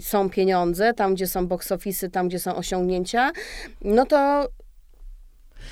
[0.00, 3.32] są pieniądze, tam, gdzie są box office'y, tam, gdzie są osiągnięcia, osiągnięcia,
[3.80, 4.48] no to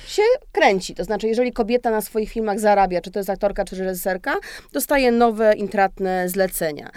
[0.07, 0.21] się
[0.51, 0.95] kręci.
[0.95, 4.35] To znaczy, jeżeli kobieta na swoich filmach zarabia, czy to jest aktorka, czy reżyserka,
[4.73, 6.89] dostaje nowe, intratne zlecenia.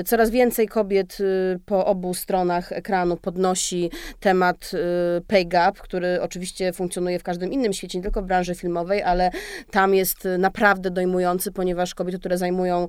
[0.00, 6.22] Y, coraz więcej kobiet y, po obu stronach ekranu podnosi temat y, pay gap, który
[6.22, 9.30] oczywiście funkcjonuje w każdym innym świecie, nie tylko w branży filmowej, ale
[9.70, 12.88] tam jest naprawdę dojmujący, ponieważ kobiety, które zajmują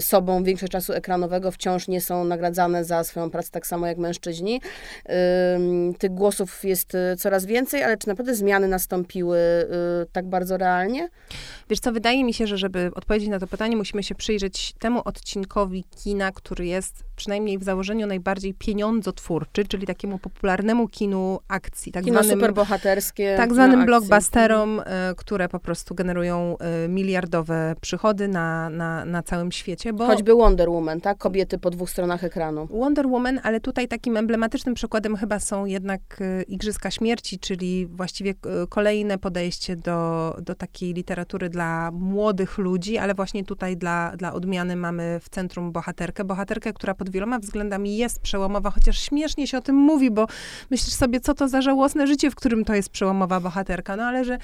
[0.00, 4.60] sobą większość czasu ekranowego, wciąż nie są nagradzane za swoją pracę tak samo jak mężczyźni.
[5.98, 8.93] Tych głosów jest coraz więcej, ale czy naprawdę zmiany nastąpiły?
[8.94, 11.08] Nastąpiły y, tak bardzo realnie?
[11.70, 15.02] Wiesz co, wydaje mi się, że żeby odpowiedzieć na to pytanie, musimy się przyjrzeć temu
[15.04, 21.92] odcinkowi kina, który jest przynajmniej w założeniu najbardziej pieniądzotwórczy, czyli takiemu popularnemu kinu akcji.
[21.92, 23.34] Tak Kino zwanym, superbohaterskie.
[23.36, 24.84] Tak zwanym blockbusterom, y,
[25.16, 29.92] które po prostu generują y, miliardowe przychody na, na, na całym świecie.
[29.92, 31.18] Bo Choćby Wonder Woman, tak?
[31.18, 32.66] Kobiety po dwóch stronach ekranu.
[32.70, 36.00] Wonder Woman, ale tutaj takim emblematycznym przykładem chyba są jednak
[36.48, 38.34] Igrzyska Śmierci, czyli właściwie
[38.68, 44.76] kolejne podejście do, do takiej literatury dla młodych ludzi, ale właśnie tutaj dla, dla odmiany
[44.76, 46.24] mamy w centrum bohaterkę.
[46.24, 50.26] Bohaterkę, która pod wieloma względami jest przełomowa, chociaż śmiesznie się o tym mówi, bo
[50.70, 53.96] myślisz sobie, co to za żałosne życie, w którym to jest przełomowa bohaterka.
[53.96, 54.38] No ale że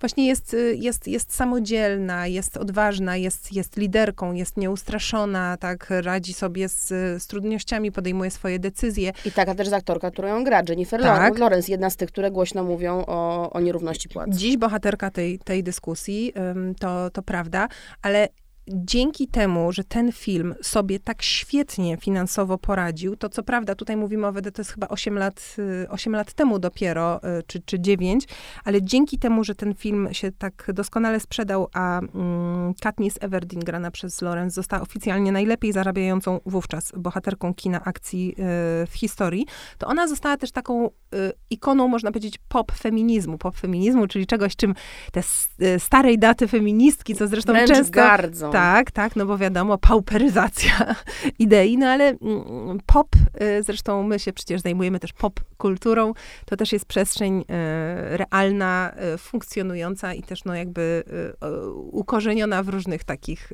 [0.00, 6.68] właśnie jest, jest, jest samodzielna, jest odważna, jest, jest liderką, jest nieustraszona, tak, radzi sobie
[6.68, 6.88] z,
[7.22, 9.12] z trudnościami, podejmuje swoje decyzje.
[9.24, 11.38] I taka też jest aktorka, którą ją gra, Jennifer tak.
[11.38, 14.30] Lawrence, jedna z tych, które głośno mówią o, o nierówności płac.
[14.30, 16.32] Dziś bohaterka tej, tej dyskusji,
[16.80, 17.68] to, to prawda,
[18.02, 18.28] ale
[18.68, 24.26] dzięki temu, że ten film sobie tak świetnie finansowo poradził, to co prawda tutaj mówimy
[24.26, 25.56] o WD, to jest chyba 8 lat,
[25.88, 28.24] 8 lat temu dopiero, czy, czy 9,
[28.64, 33.90] ale dzięki temu, że ten film się tak doskonale sprzedał, a mm, Katniss Everdeen, grana
[33.90, 38.34] przez Lorenz, została oficjalnie najlepiej zarabiającą wówczas bohaterką kina akcji
[38.86, 39.46] w historii,
[39.78, 40.90] to ona została też taką
[41.50, 43.38] ikoną, można powiedzieć, pop feminizmu.
[43.38, 44.74] Pop feminizmu, czyli czegoś, czym
[45.12, 45.22] te
[45.78, 47.92] starej daty feministki, co zresztą Wręcz często...
[47.92, 48.50] gardzą.
[48.50, 48.61] Tak,
[48.92, 50.94] tak, no bo wiadomo, pauperyzacja
[51.38, 53.08] idei, no ale mm, pop,
[53.58, 56.12] y, zresztą my się przecież zajmujemy też pop kulturą,
[56.46, 57.44] to też jest przestrzeń y,
[58.16, 61.04] realna, y, funkcjonująca i też no jakby
[61.92, 63.52] ukorzeniona w różnych takich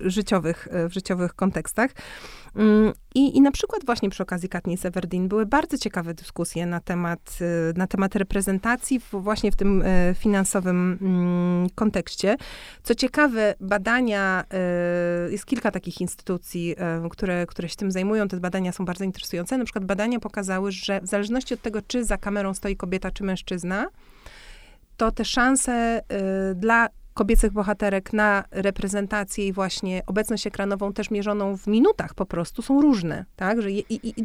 [0.00, 1.90] życiowych, w życiowych kontekstach.
[2.56, 6.80] Mm, I, I na przykład właśnie przy okazji Katniss Everdeen były bardzo ciekawe dyskusje na
[6.80, 7.38] temat,
[7.76, 9.84] na temat reprezentacji właśnie w tym
[10.14, 12.36] finansowym mm, kontekście.
[12.82, 14.44] Co ciekawe, badania,
[15.30, 16.76] jest kilka takich instytucji,
[17.10, 18.28] które, które się tym zajmują.
[18.28, 19.58] Te badania są bardzo interesujące.
[19.58, 23.24] Na przykład badania pokazały, że w zależności od tego, czy za kamerą stoi kobieta, czy
[23.24, 23.86] mężczyzna,
[24.96, 26.02] to te szanse
[26.54, 32.62] dla kobiecych bohaterek na reprezentację i właśnie obecność ekranową też mierzoną w minutach po prostu
[32.62, 33.62] są różne, tak?
[33.62, 34.24] Że i, i, i,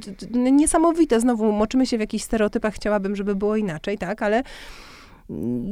[0.51, 4.21] niesamowite, znowu moczymy się w jakichś stereotypach, chciałabym, żeby było inaczej, tak?
[4.21, 4.43] Ale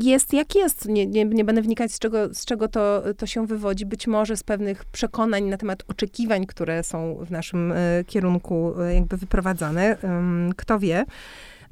[0.01, 0.87] jest jak jest.
[0.87, 3.85] Nie, nie, nie będę wnikać, z czego, z czego to, to się wywodzi.
[3.85, 8.93] Być może z pewnych przekonań na temat oczekiwań, które są w naszym y, kierunku y,
[8.93, 9.93] jakby wyprowadzane.
[9.93, 9.97] Y,
[10.55, 11.05] kto wie.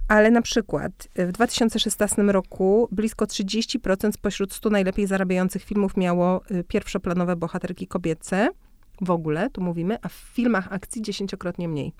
[0.09, 6.63] Ale na przykład w 2016 roku blisko 30% spośród 100 najlepiej zarabiających filmów miało y,
[6.63, 8.49] pierwszoplanowe bohaterki kobiece.
[9.01, 11.93] W ogóle, tu mówimy, a w filmach akcji dziesięciokrotnie mniej.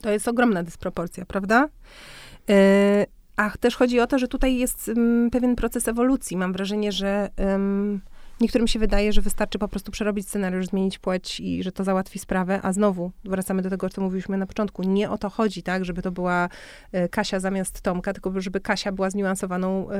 [0.00, 1.68] To jest ogromna dysproporcja, prawda?
[2.48, 2.54] Yy,
[3.36, 6.36] a też chodzi o to, że tutaj jest um, pewien proces ewolucji.
[6.36, 7.30] Mam wrażenie, że
[8.40, 12.18] Niektórym się wydaje, że wystarczy po prostu przerobić scenariusz, zmienić płeć i że to załatwi
[12.18, 14.82] sprawę, a znowu wracamy do tego, co mówiliśmy na początku.
[14.82, 16.48] Nie o to chodzi, tak, żeby to była
[16.92, 19.96] e, Kasia zamiast Tomka, tylko żeby Kasia była zniuansowaną e,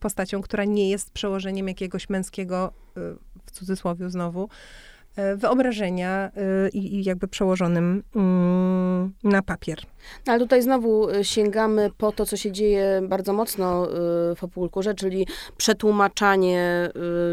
[0.00, 3.00] postacią, która nie jest przełożeniem jakiegoś męskiego, e,
[3.46, 4.48] w cudzysłowie znowu,
[5.36, 6.30] wyobrażenia
[6.72, 9.78] i, i jakby przełożonym mm, na papier.
[10.26, 13.88] No, ale tutaj znowu y, sięgamy po to, co się dzieje bardzo mocno
[14.36, 15.26] w popkulturze, czyli
[15.56, 16.90] przetłumaczanie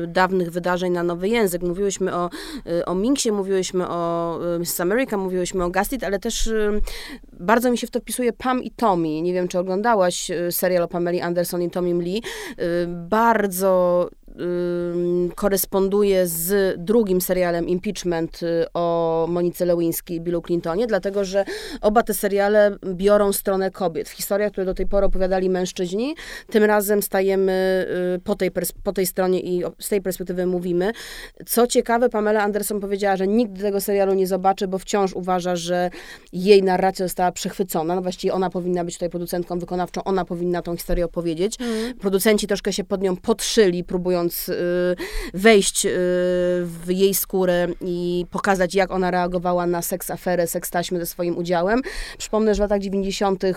[0.07, 1.61] dawnych wydarzeń na nowy język.
[1.61, 2.29] Mówiłyśmy o,
[2.85, 6.49] o Minksie, mówiłyśmy o Miss America, mówiłyśmy o Gastit, ale też
[7.39, 9.21] bardzo mi się w to wpisuje Pam i Tommy.
[9.21, 12.21] Nie wiem, czy oglądałaś serial o Pameli Anderson i Tommy Lee.
[12.87, 14.09] Bardzo
[15.35, 18.39] koresponduje z drugim serialem Impeachment
[18.73, 21.45] o Monice Lewińskiej i Billu Clintonie, dlatego że
[21.81, 24.09] oba te seriale biorą stronę kobiet.
[24.09, 26.15] W historiach, które do tej pory opowiadali mężczyźni,
[26.49, 28.51] tym razem stajemy y, po tej,
[28.83, 30.91] po tej stronie i z tej perspektywy mówimy.
[31.45, 35.89] Co ciekawe, Pamela Anderson powiedziała, że nigdy tego serialu nie zobaczy, bo wciąż uważa, że
[36.33, 37.95] jej narracja została przechwycona.
[37.95, 41.61] No właściwie ona powinna być tutaj producentką wykonawczą, ona powinna tą historię opowiedzieć.
[41.61, 41.93] Mm.
[41.93, 44.95] Producenci troszkę się pod nią podszyli, próbując y,
[45.33, 45.89] wejść y,
[46.65, 51.37] w jej skórę i pokazać, jak ona reagowała na seks aferę, seks taśmy ze swoim
[51.37, 51.81] udziałem.
[52.17, 53.43] Przypomnę, że w latach 90.
[53.43, 53.53] Y,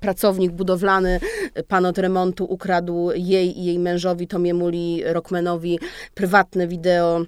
[0.00, 1.20] pracownik budowlany,
[1.68, 4.70] pan od remontu ukradł jej i jej mężowi, Tomiemu
[5.04, 5.78] Rockmanowi,
[6.14, 7.24] prywatne wideo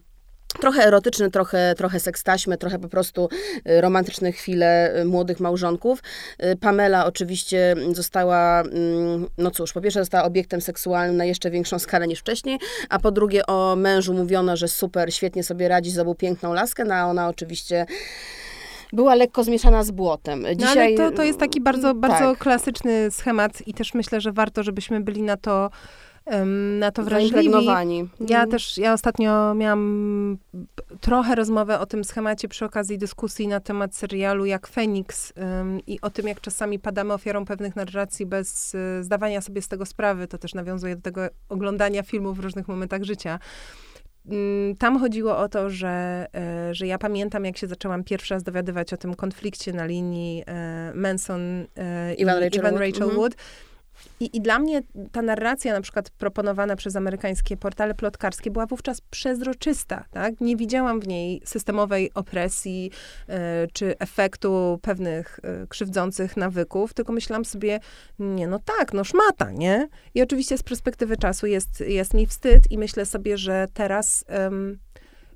[0.61, 3.29] trochę erotyczne, trochę, trochę sekstaśmy, trochę po prostu
[3.69, 6.03] y, romantyczne chwile y, młodych małżonków.
[6.61, 12.07] Pamela oczywiście została, mm, no cóż, po pierwsze została obiektem seksualnym na jeszcze większą skalę
[12.07, 16.53] niż wcześniej, a po drugie o mężu mówiono, że super, świetnie sobie radzi, zdobył piękną
[16.53, 17.87] laskę, no a ona oczywiście
[18.93, 20.45] była lekko zmieszana z błotem.
[20.57, 20.95] Dzisiaj...
[20.97, 22.39] No, ale to, to jest taki bardzo, bardzo tak.
[22.39, 25.71] klasyczny schemat i też myślę, że warto, żebyśmy byli na to
[26.79, 27.51] na to wrażliwi.
[28.21, 28.51] Ja mhm.
[28.51, 30.39] też, ja ostatnio miałam
[31.01, 36.01] trochę rozmowę o tym schemacie przy okazji dyskusji na temat serialu jak Feniks um, i
[36.01, 40.29] o tym, jak czasami padamy ofiarą pewnych narracji bez y, zdawania sobie z tego sprawy.
[40.29, 43.39] To też nawiązuje do tego oglądania filmów w różnych momentach życia.
[44.27, 48.43] Mm, tam chodziło o to, że, e, że ja pamiętam, jak się zaczęłam pierwszy raz
[48.43, 51.67] dowiadywać o tym konflikcie na linii e, Manson
[52.19, 53.15] i Ivan Rachel, Ivan Rachel Wood.
[53.17, 53.37] Wood.
[54.21, 59.01] I, I dla mnie ta narracja, na przykład proponowana przez amerykańskie portale plotkarskie, była wówczas
[59.01, 60.05] przezroczysta.
[60.11, 60.41] Tak?
[60.41, 62.91] Nie widziałam w niej systemowej opresji
[63.29, 63.33] y,
[63.73, 67.81] czy efektu pewnych y, krzywdzących nawyków, tylko myślałam sobie,
[68.19, 69.89] nie, no tak, no szmata, nie?
[70.15, 74.25] I oczywiście z perspektywy czasu jest, jest mi wstyd i myślę sobie, że teraz.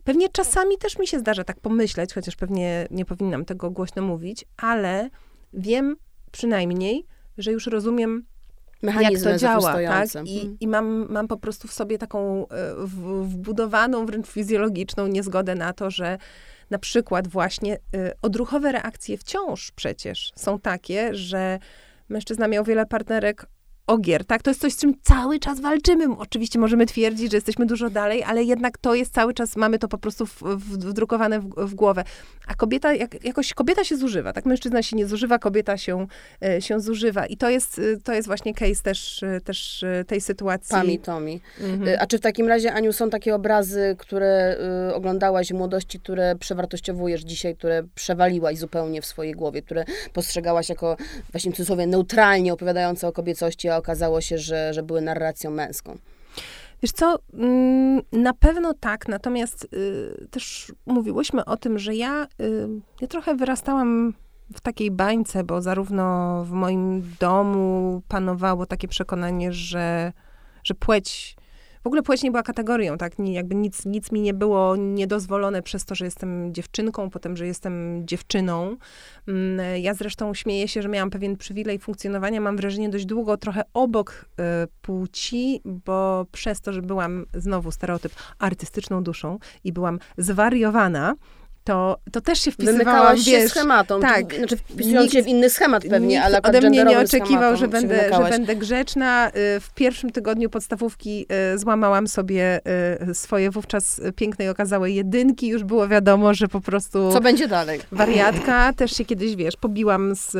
[0.04, 4.44] Pewnie czasami też mi się zdarza tak pomyśleć, chociaż pewnie nie powinnam tego głośno mówić,
[4.56, 5.10] ale
[5.52, 5.96] wiem
[6.32, 7.06] przynajmniej,
[7.38, 8.26] że już rozumiem
[8.86, 10.08] Mechanizmy jak to działa, tak?
[10.14, 10.56] I, Mhm.
[10.60, 15.72] i mam, mam po prostu w sobie taką e, w, wbudowaną, wręcz fizjologiczną niezgodę na
[15.72, 16.18] to, że
[16.70, 17.78] na przykład właśnie y,
[18.22, 21.58] odruchowe reakcje wciąż przecież są takie, że
[22.08, 23.46] mężczyzna miał wiele partnerek
[23.86, 24.42] ogier, tak?
[24.42, 26.16] To jest coś, z czym cały czas walczymy.
[26.18, 29.88] Oczywiście możemy twierdzić, że jesteśmy dużo dalej, ale jednak to jest cały czas, mamy to
[29.88, 32.04] po prostu w, w, wdrukowane w, w głowę.
[32.46, 34.46] A kobieta, jak, jakoś kobieta się zużywa, tak?
[34.46, 36.06] Mężczyzna się nie zużywa, kobieta się,
[36.44, 37.26] e, się zużywa.
[37.26, 40.70] I to jest, e, to jest właśnie case też, e, też tej sytuacji.
[40.70, 41.40] Pami Tomi.
[41.60, 41.98] Mhm.
[42.00, 44.56] A czy w takim razie, Aniu, są takie obrazy, które
[44.90, 50.68] y, oglądałaś w młodości, które przewartościowujesz dzisiaj, które przewaliłaś zupełnie w swojej głowie, które postrzegałaś
[50.68, 50.96] jako
[51.32, 55.98] właśnie w cudzysłowie neutralnie opowiadające o kobiecości, okazało się, że, że były narracją męską?
[56.82, 62.68] Wiesz co, mm, na pewno tak, natomiast y, też mówiłyśmy o tym, że ja, y,
[63.00, 64.14] ja trochę wyrastałam
[64.54, 70.12] w takiej bańce, bo zarówno w moim domu panowało takie przekonanie, że,
[70.64, 71.36] że płeć,
[71.86, 75.62] w ogóle płeć nie była kategorią, tak, nie, jakby nic, nic mi nie było niedozwolone
[75.62, 78.76] przez to, że jestem dziewczynką, potem, że jestem dziewczyną.
[79.28, 83.62] Mm, Ja zresztą śmieję się, że miałam pewien przywilej funkcjonowania, mam wrażenie, dość długo trochę
[83.74, 84.42] obok y,
[84.82, 91.14] płci, bo przez to, że byłam, znowu stereotyp, artystyczną duszą i byłam zwariowana,
[91.66, 94.28] to, to też się wpisywałam, Wymykałaś się wiesz, schematom, tak.
[94.28, 98.10] czy, znaczy wpisując się w inny schemat pewnie, ale ode mnie nie oczekiwał, że będę,
[98.16, 99.28] że będę grzeczna.
[99.28, 102.60] Y, W pierwszym tygodniu podstawówki y, złamałam sobie
[103.10, 105.48] y, swoje wówczas piękne i okazałe jedynki.
[105.48, 107.80] Już było wiadomo, że po prostu Co będzie dalej?
[107.92, 108.72] wariatka.
[108.72, 110.32] Też się kiedyś, wiesz, pobiłam z...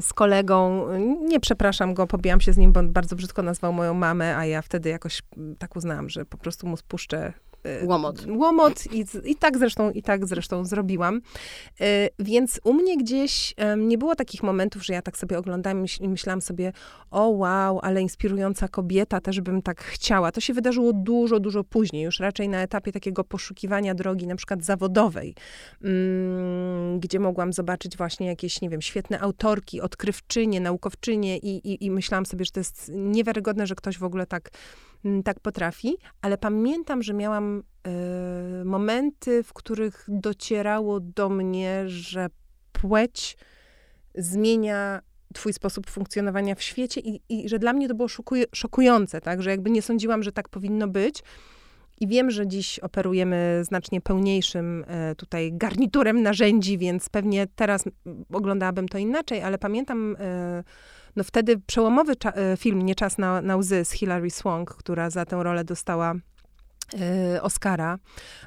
[0.00, 0.86] z kolegą,
[1.28, 4.46] nie przepraszam go, pobiłam się z nim, bo on bardzo brzydko nazwał moją mamę, a
[4.46, 7.32] ja wtedy jakoś mm, tak uznałam, że po prostu mu spuszczę
[7.84, 8.26] Łomot.
[8.36, 11.16] Łomot i, i tak zresztą, i tak zresztą zrobiłam.
[11.80, 11.84] Y,
[12.18, 16.02] Więc u mnie gdzieś nie było takich momentów, że ja tak sobie oglądałam i myśl-
[16.04, 16.72] i myślałam sobie,
[17.10, 20.32] o wow, ale inspirująca kobieta, też bym tak chciała.
[20.32, 24.64] To się wydarzyło dużo, dużo później, już raczej na etapie takiego poszukiwania drogi, na przykład
[24.64, 25.34] zawodowej,
[25.84, 31.90] mm, gdzie mogłam zobaczyć właśnie jakieś, nie wiem, świetne autorki, odkrywczynie, naukowczynie i, i, i
[31.90, 34.50] myślałam sobie, że to jest niewiarygodne, że ktoś w ogóle tak,
[35.24, 42.26] tak potrafi, ale pamiętam, że miałam e, momenty, w których docierało do mnie, że
[42.72, 43.36] płeć
[44.14, 45.02] zmienia
[45.34, 48.08] twój sposób funkcjonowania w świecie i, i że dla mnie to było
[48.54, 51.22] szokujące, tak, że jakby nie sądziłam, że tak powinno być.
[52.00, 58.24] I wiem, że dziś operujemy znacznie pełniejszym e, tutaj garniturem narzędzi, więc pewnie teraz mm,
[58.32, 60.64] oglądałabym to inaczej, ale pamiętam e,
[61.18, 65.24] no wtedy przełomowy e, film Nie czas na, na łzy z Hilary Swank, która za
[65.24, 66.14] tę rolę dostała
[67.34, 67.98] e, Oscara.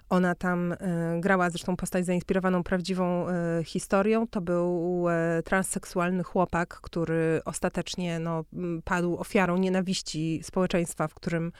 [0.10, 0.78] Ona tam e,
[1.20, 3.26] grała zresztą postać zainspirowaną prawdziwą
[3.64, 4.28] historią.
[4.28, 5.06] To był
[5.46, 8.44] transseksualny chłopak, który ostatecznie no,
[8.84, 11.52] padł ofiarą nienawiści społeczeństwa, w którym,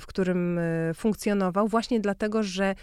[0.00, 0.60] w którym
[0.94, 2.74] funkcjonował, właśnie dlatego, że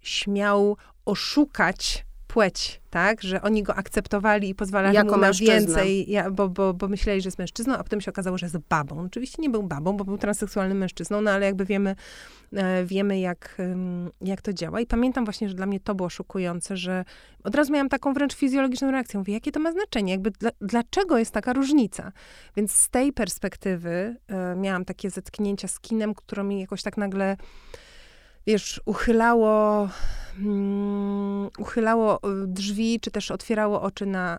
[0.00, 3.22] śmiał oszukać płeć, tak?
[3.22, 5.54] Że oni go akceptowali i pozwalali Jako mu na mężczyznę.
[5.54, 8.58] więcej, ja, bo, bo, bo myśleli, że jest mężczyzną, a potem się okazało, że jest
[8.58, 9.00] babą.
[9.00, 11.96] Oczywiście nie był babą, bo był transseksualnym mężczyzną, no ale jakby wiemy,
[12.52, 13.56] e, wiemy jak,
[14.20, 14.80] jak to działa.
[14.80, 17.04] I pamiętam właśnie, że dla mnie to było szokujące, że
[17.44, 19.18] od razu miałam taką wręcz fizjologiczną reakcję.
[19.18, 20.12] Mówię, jakie to ma znaczenie?
[20.12, 22.12] Jakby dla, dlaczego jest taka różnica?
[22.56, 27.36] Więc z tej perspektywy e, miałam takie zetknięcia z kinem, które mi jakoś tak nagle
[28.46, 29.88] wiesz, uchylało,
[30.38, 34.38] mm, uchylało y, drzwi, czy też otwierało oczy na,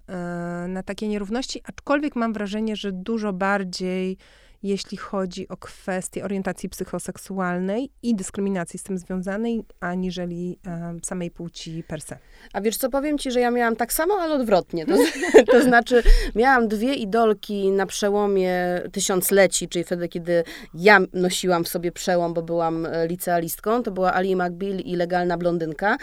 [0.65, 4.17] y, na takie nierówności, aczkolwiek mam wrażenie, że dużo bardziej
[4.63, 10.59] jeśli chodzi o kwestię orientacji psychoseksualnej i dyskryminacji z tym związanej, aniżeli
[11.03, 12.17] samej płci per se.
[12.53, 14.85] A wiesz co, powiem ci, że ja miałam tak samo, ale odwrotnie.
[14.85, 14.93] To,
[15.51, 16.03] to znaczy,
[16.35, 20.43] miałam dwie idolki na przełomie tysiącleci, czyli wtedy, kiedy
[20.73, 23.83] ja nosiłam w sobie przełom, bo byłam e, licealistką.
[23.83, 25.97] To była Ali McBeal i legalna blondynka.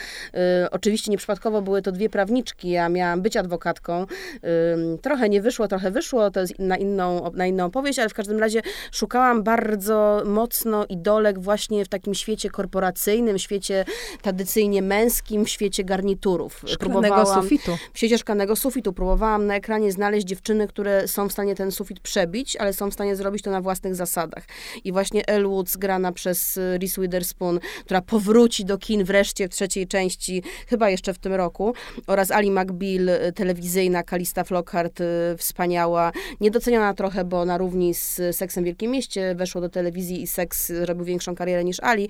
[0.65, 2.71] Y, oczywiście nieprzypadkowo były to dwie prawniczki.
[2.71, 4.07] Ja miałam być adwokatką.
[5.03, 6.31] Trochę nie wyszło, trochę wyszło.
[6.31, 8.44] To jest na inną, na inną opowieść, ale w każdym razie
[8.93, 13.85] szukałam bardzo mocno idolek właśnie w takim świecie korporacyjnym, świecie
[14.23, 16.63] tradycyjnie męskim, w świecie garniturów.
[16.67, 17.77] Szklanego sufitu.
[17.93, 18.93] w świecie szklanego sufitu.
[18.93, 22.95] Próbowałam na ekranie znaleźć dziewczyny, które są w stanie ten sufit przebić, ale są w
[22.95, 24.45] stanie zrobić to na własnych zasadach.
[24.85, 29.51] I właśnie Elle Woods, grana przez y, Reese Witherspoon, która powróci do kin wreszcie w
[29.51, 31.75] trzeciej części, chyba jeszcze w tym roku,
[32.07, 35.05] oraz Ali McBeal, y, telewizyjna, Kalista Flockhart, y,
[35.39, 40.27] wspaniała, niedoceniona trochę, bo na równi z Seksem w Wielkim Mieście, weszło do telewizji i
[40.27, 42.09] seks robił większą karierę niż Ali.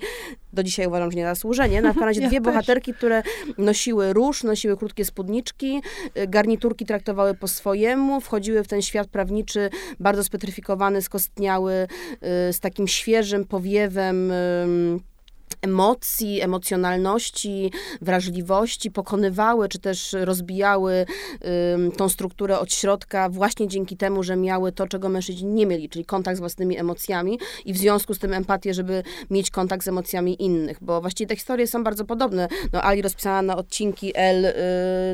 [0.53, 1.81] Do dzisiaj uważam, że nie zasłużenie.
[1.81, 2.45] Na razie Ja dwie też.
[2.45, 3.23] bohaterki, które
[3.57, 5.81] nosiły róż, nosiły krótkie spódniczki,
[6.17, 11.73] y, garniturki traktowały po swojemu, wchodziły w ten świat prawniczy bardzo spetryfikowany, skostniały,
[12.49, 14.31] y, z takim świeżym powiewem
[15.61, 21.05] emocji, emocjonalności, wrażliwości, pokonywały czy też rozbijały
[21.97, 26.05] tą strukturę od środka właśnie dzięki temu, że miały to, czego mężczyźni nie mieli, czyli
[26.05, 30.43] kontakt z własnymi emocjami i w związku z tym empatię, żeby mieć kontakt z emocjami
[30.43, 32.47] innych, bo właściwie te historie są bardzo podobne.
[32.73, 34.53] No, Ali rozpisana na odcinki, L y,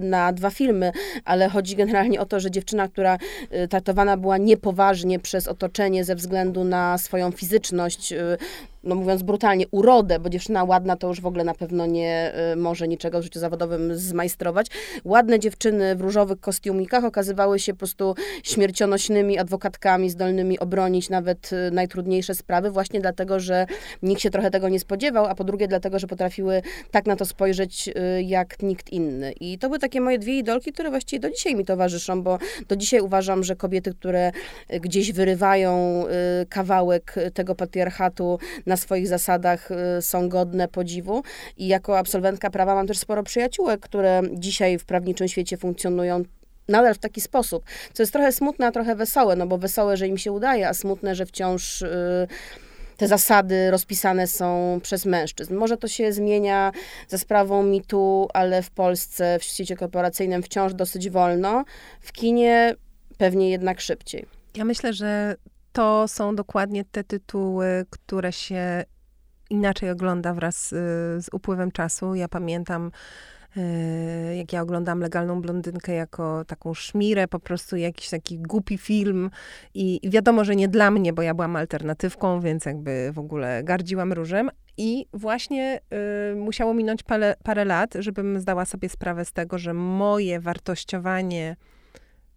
[0.02, 0.92] na dwa filmy,
[1.26, 3.18] ale chodzi generalnie o to, że dziewczyna, która
[3.64, 8.38] y, traktowana była niepoważnie przez otoczenie ze względu na swoją fizyczność, y,
[8.84, 12.56] no mówiąc brutalnie, urodę, bo dziewczyna ładna to już w ogóle na pewno nie y,
[12.56, 14.68] może niczego w życiu zawodowym zmajstrować.
[15.04, 21.72] Ładne dziewczyny w różowych kostiumikach okazywały się po prostu śmiercionośnymi adwokatkami, zdolnymi obronić nawet y,
[21.72, 23.66] najtrudniejsze sprawy, właśnie dlatego, że
[24.04, 26.62] nikt się trochę tego nie spodziewał, a po drugie dlatego, że potrafiły
[26.92, 29.32] tak na to spojrzeć y, jak nikt inny.
[29.32, 32.76] I to były takie moje dwie idolki, które właściwie do dzisiaj mi towarzyszą, bo do
[32.76, 34.32] dzisiaj uważam, że kobiety, które
[34.70, 36.06] gdzieś wyrywają
[36.50, 38.40] kawałek tego patriarchatu
[38.72, 41.24] na swoich zasadach y, są godne podziwu.
[41.58, 46.24] I jako absolwentka prawa mam też sporo przyjaciółek, które dzisiaj w prawniczym świecie funkcjonują
[46.68, 47.64] nadal w taki sposób,
[47.94, 50.74] co jest trochę smutne, a trochę wesołe, no bo wesołe, że im się udaje, a
[50.74, 51.82] smutne, że wciąż...
[51.82, 52.28] y,
[52.98, 55.56] te zasady rozpisane są przez mężczyzn.
[55.56, 56.72] Może to się zmienia
[57.08, 61.64] za sprawą mitu, ale w Polsce, w świecie korporacyjnym wciąż dosyć wolno.
[62.02, 62.76] W kinie
[63.18, 64.26] pewnie jednak szybciej.
[64.56, 65.36] Ja myślę, że
[65.72, 68.84] to są dokładnie te tytuły, które się
[69.50, 70.76] inaczej ogląda wraz y,
[71.22, 72.16] z upływem czasu.
[72.16, 72.92] Ja pamiętam,
[73.58, 79.30] y, jak ja oglądam Legalną Blondynkę jako taką szmirę, po prostu jakiś taki głupi film
[79.74, 84.14] i wiadomo, że nie dla mnie, bo ja byłam alternatywką, więc jakby w ogóle gardziłam
[84.14, 84.50] różem.
[84.78, 85.80] I właśnie
[86.32, 91.56] y, musiało minąć parę, parę lat, żebym zdała sobie sprawę z tego, że moje wartościowanie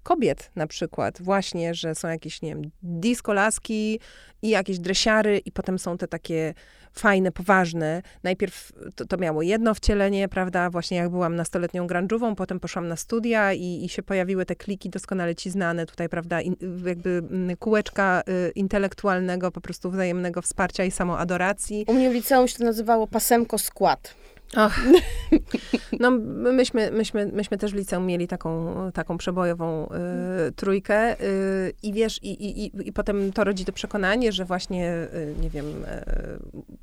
[0.04, 4.00] kobiet na przykład, właśnie, że są jakieś, nie wiem, disco-laski
[4.42, 6.54] i jakieś dresiary i potem są te takie
[6.92, 8.02] fajne, poważne.
[8.22, 12.96] Najpierw to, to miało jedno wcielenie, prawda, właśnie jak byłam nastoletnią grunge'ową, potem poszłam na
[12.96, 17.56] studia i, i się pojawiły te kliki doskonale ci znane tutaj, prawda, in, jakby mm,
[17.56, 21.84] kółeczka y, intelektualnego, po prostu wzajemnego wsparcia i samoadoracji.
[21.88, 24.14] U mnie w liceum się to nazywało pasemko skład.
[24.56, 24.80] Ach.
[26.00, 26.10] No,
[26.52, 29.88] myśmy, myśmy, myśmy też w liceum mieli taką, taką przebojową
[30.48, 34.44] y, trójkę y, i wiesz, i, i, i, i potem to rodzi to przekonanie, że
[34.44, 35.74] właśnie, y, nie wiem, y,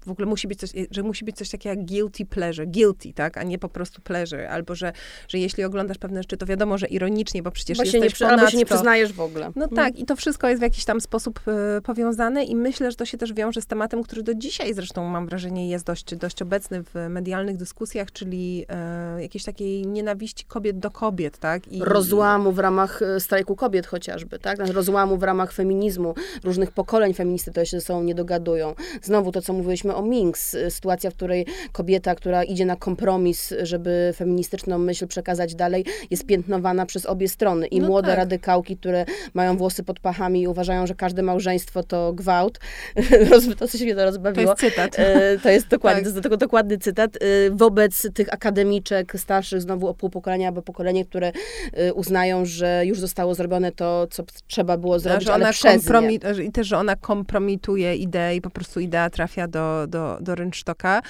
[0.05, 3.38] w ogóle musi być coś, że musi być coś takiego jak guilty pleasure, guilty, tak,
[3.38, 4.93] a nie po prostu pleasure, albo że,
[5.28, 8.26] że jeśli oglądasz pewne rzeczy, to wiadomo, że ironicznie, bo przecież Bo jesteś nie, przy-
[8.26, 9.51] albo się nie przyznajesz w ogóle.
[9.55, 12.97] No tak, i to wszystko jest w jakiś tam sposób e, powiązane i myślę, że
[12.97, 16.41] to się też wiąże z tematem, który do dzisiaj zresztą mam wrażenie jest dość, dość
[16.41, 21.68] obecny w medialnych dyskusjach, czyli e, jakiejś takiej nienawiści kobiet do kobiet, tak?
[21.68, 24.59] I, rozłamu w ramach e, strajku kobiet chociażby, tak?
[24.68, 28.76] Rozłamu w ramach feminizmu, różnych pokoleń feministy to się ze sobą nie dogadują.
[29.01, 33.53] Znowu to, co mówiliśmy o Minks, e, sytuacja, w której kobieta, która idzie na kompromis,
[33.64, 37.68] żeby feministyczną myśl przekazać dalej, jest piętnowana przez obie strony.
[37.68, 38.18] I No młode tak.
[38.18, 42.59] radykałki, które mają włosy pod pachami i uważają, że każde małżeństwo to gwałt.
[43.59, 44.51] To coś mnie to To rozbawiło.
[44.51, 44.99] jest cytat.
[44.99, 46.24] E, To jest dokładnie, Tak.
[46.24, 47.18] to dokładny cytat.
[47.52, 51.32] Wobec tych akademiczek starszych, znowu o pół pokolenia, albo pokolenie, które
[51.74, 56.45] e, uznają, że już zostało zrobione to, co trzeba było zrobić, że ale przez nie.
[56.45, 61.02] I też, że ona kompromituje ideę i po prostu idea trafia do, do, do rynsztoka.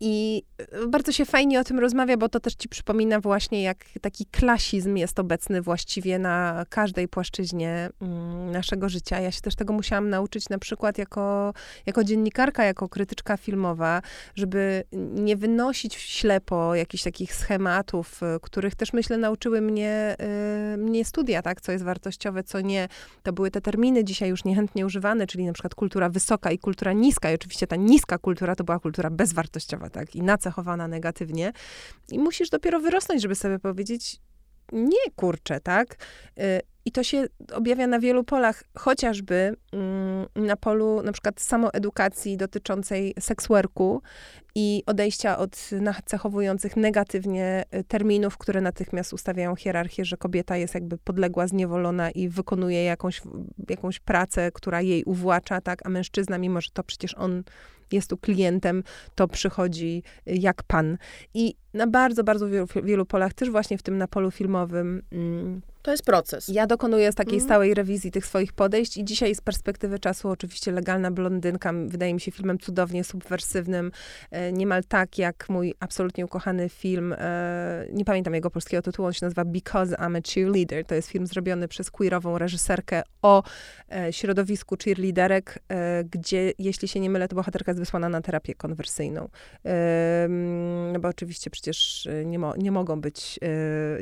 [0.00, 0.42] I
[0.88, 4.96] bardzo się fajnie o tym rozmawia, bo to też ci przypomina właśnie, jak taki klasizm
[4.96, 9.20] jest obecny właściwie na każdej płaszczyźnie mm, naszego życia.
[9.20, 11.54] Ja się też tego musiałam nauczyć na przykład jako,
[11.86, 14.02] jako dziennikarka, jako krytyczka filmowa,
[14.34, 14.84] żeby
[15.14, 20.16] nie wynosić ślepo jakichś takich schematów, y, których też myślę nauczyły mnie,
[20.74, 22.88] y, mnie studia, tak, co jest wartościowe, co nie.
[23.22, 26.92] To były te terminy dzisiaj już niechętnie używane, czyli na przykład kultura wysoka i kultura
[26.92, 27.30] niska.
[27.30, 31.52] I oczywiście ta niska kultura to była kultura bezwartościowa, tak, i nacechowana negatywnie.
[32.12, 34.20] I musisz dopiero wyrosnąć, żeby sobie powiedzieć,
[34.72, 35.96] nie kurczę, tak?
[36.38, 42.36] Y, I to się objawia na wielu polach, chociażby mm, na polu na przykład samoedukacji
[42.36, 44.02] dotyczącej seksworku
[44.54, 50.98] i odejścia od nacechowujących negatywnie y, terminów, które natychmiast ustawiają hierarchię, że kobieta jest jakby
[50.98, 53.22] podległa, zniewolona i wykonuje jakąś,
[53.68, 55.86] jakąś pracę, która jej uwłacza, tak?
[55.86, 57.42] A mężczyzna, mimo że to przecież on
[57.92, 58.82] jest tu klientem,
[59.14, 60.98] to przychodzi y, jak pan.
[61.34, 65.02] I na bardzo, bardzo wielu, wielu polach, też właśnie w tym na polu filmowym.
[65.12, 66.48] Mm, to jest proces.
[66.48, 67.44] Ja dokonuję takiej mm.
[67.44, 72.20] stałej rewizji tych swoich podejść i dzisiaj z perspektywy czasu oczywiście Legalna Blondynka wydaje mi
[72.20, 73.92] się filmem cudownie subwersywnym,
[74.30, 79.12] e, niemal tak jak mój absolutnie ukochany film, e, nie pamiętam jego polskiego tytułu, on
[79.12, 80.84] się nazywa Because I'm a Cheerleader.
[80.84, 83.42] To jest film zrobiony przez queerową reżyserkę o
[83.92, 85.58] e, środowisku cheerleaderek,
[86.10, 89.28] gdzie, jeśli się nie mylę, to bohaterka jest wysłana na terapię konwersyjną.
[90.92, 93.38] No bo oczywiście przecież nie, mo nie mogą być,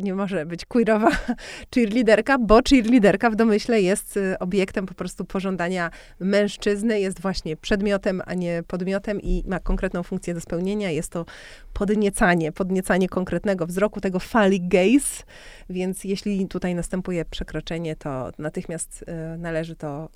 [0.02, 1.10] nie może być queerowa
[1.74, 5.90] cheerleaderka, bo cheerleaderka w domyśle jest y, obiektem po prostu pożądania
[6.20, 10.90] mężczyzny, jest właśnie przedmiotem, a nie podmiotem i ma konkretną funkcję do spełnienia.
[10.90, 11.24] Jest to
[11.72, 15.22] podniecanie, podniecanie konkretnego wzroku, tego phallic gaze,
[15.70, 19.02] więc jeśli tutaj następuje przekroczenie, to natychmiast
[19.34, 20.08] y, należy to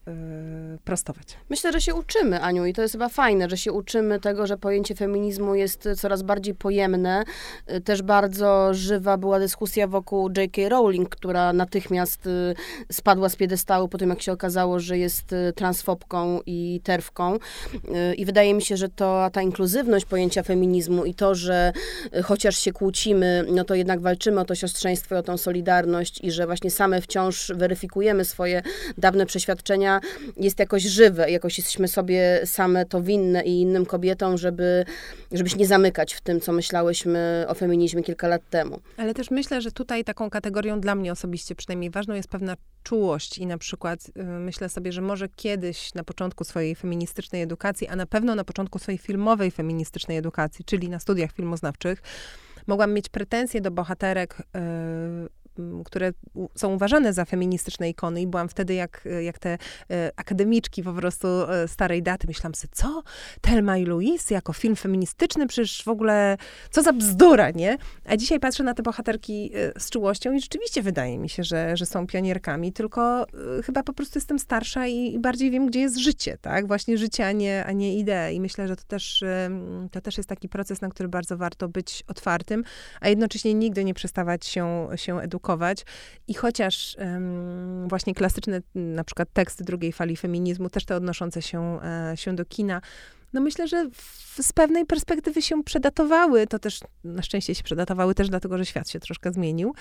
[0.74, 1.36] y, prostować.
[1.50, 4.56] Myślę, że się uczymy, Aniu, i to jest chyba fajne, że się uczymy tego, że
[4.56, 7.24] pojęcie feminizmu jest coraz bardziej pojemne.
[7.72, 10.68] Y, też bardzo żywa była dyskusja wokół J.K.
[10.68, 12.54] Rowling, która natychmiast y,
[12.92, 17.38] spadła z piedestału po tym, jak się okazało, że jest y, transfobką i terwką.
[18.16, 21.72] I wydaje mi się, że to ta inkluzywność pojęcia feminizmu i to, że
[22.24, 26.30] chociaż się kłócimy, no to jednak walczymy o to siostrzeństwo i o tą solidarność i
[26.30, 28.62] że właśnie same wciąż weryfikujemy swoje
[28.98, 30.00] dawne przeświadczenia,
[30.36, 34.84] jest jakoś żywe, jakoś jesteśmy sobie same to winne i innym kobietom, żeby,
[35.32, 38.80] żeby się nie zamykać w tym, co myślałyśmy o feminizmie kilka lat temu.
[38.96, 43.38] Ale też myślę, że tutaj taką kategorią dla mnie osobiście przynajmniej ważną jest pewna czułość
[43.38, 47.96] i na przykład y, myślę sobie, że może kiedyś na początku swojej feministycznej edukacji, a
[47.96, 52.02] na pewno na początku swojej filmowej feministycznej edukacji, czyli na studiach filmoznawczych,
[52.66, 55.39] mogłam mieć pretensje do bohaterek y,
[55.84, 56.12] które
[56.54, 59.58] są uważane za feministyczne ikony i byłam wtedy jak, jak te
[59.90, 62.26] e, akademiczki po prostu e, starej daty.
[62.26, 63.02] Myślałam sobie, co?
[63.40, 65.46] Telma i Louise jako film feministyczny?
[65.46, 66.36] Przecież w ogóle,
[66.70, 67.78] co za bzdura, nie?
[68.04, 71.76] A dzisiaj patrzę na te bohaterki e, z czułością i rzeczywiście wydaje mi się, że,
[71.76, 73.26] że są pionierkami, tylko
[73.64, 76.66] chyba po prostu jestem starsza i, i bardziej wiem, gdzie jest życie, tak?
[76.66, 78.34] Właśnie życie, a nie, a nie idee.
[78.34, 79.24] I myślę, że to też,
[79.90, 82.64] to też jest taki proces, na który bardzo warto być otwartym,
[83.00, 85.39] a jednocześnie nigdy nie przestawać się, się edukować
[86.28, 91.80] i chociaż um, właśnie klasyczne na przykład teksty drugiej fali feminizmu, też te odnoszące się,
[91.82, 92.80] e, się do kina,
[93.32, 96.46] no myślę, że w, z pewnej perspektywy się przedatowały.
[96.46, 99.74] To też na szczęście się przedatowały też dlatego, że świat się troszkę zmienił,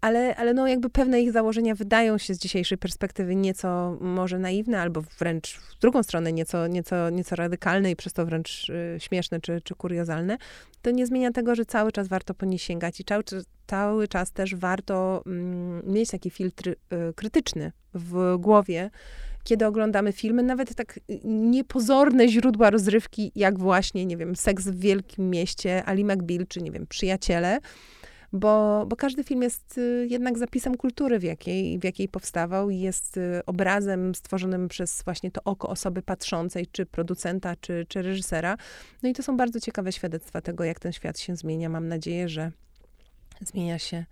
[0.00, 4.80] ale, ale no jakby pewne ich założenia wydają się z dzisiejszej perspektywy nieco może naiwne,
[4.80, 9.40] albo wręcz w drugą stronę nieco, nieco, nieco radykalne i przez to wręcz y, śmieszne
[9.40, 10.38] czy, czy kuriozalne.
[10.82, 13.22] To nie zmienia tego, że cały czas warto po nie sięgać i cały,
[13.66, 16.76] cały czas też warto mm, mieć taki filtr y,
[17.14, 18.90] krytyczny w głowie,
[19.44, 25.30] kiedy oglądamy filmy, nawet tak niepozorne źródła rozrywki, jak właśnie, nie wiem, Seks w Wielkim
[25.30, 27.58] Mieście, Ali McBeal, czy nie wiem, Przyjaciele,
[28.32, 32.78] bo, bo każdy film jest y, jednak zapisem kultury, w jakiej, w jakiej powstawał i
[32.78, 38.56] jest y, obrazem stworzonym przez właśnie to oko osoby patrzącej, czy producenta, czy, czy reżysera.
[39.02, 41.68] No i to są bardzo ciekawe świadectwa tego, jak ten świat się zmienia.
[41.68, 42.52] Mam nadzieję, że
[43.40, 44.04] zmienia się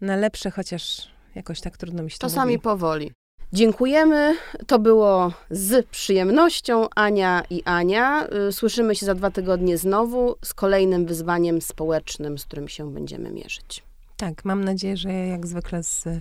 [0.00, 2.62] na lepsze, chociaż jakoś tak trudno mi się to Czasami mówi.
[2.62, 3.12] powoli.
[3.52, 4.36] Dziękujemy.
[4.66, 8.26] To było z przyjemnością Ania i Ania.
[8.48, 13.30] Y, słyszymy się za dwa tygodnie znowu z kolejnym wyzwaniem społecznym, z którym się będziemy
[13.30, 13.82] mierzyć.
[14.16, 16.20] Tak, mam nadzieję, że jak zwykle z, y,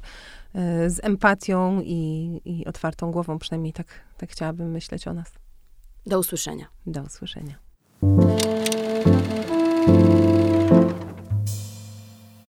[0.88, 5.32] z empatią i, i otwartą głową, przynajmniej tak, tak chciałabym myśleć o nas.
[6.06, 6.66] Do usłyszenia.
[6.86, 7.56] Do usłyszenia.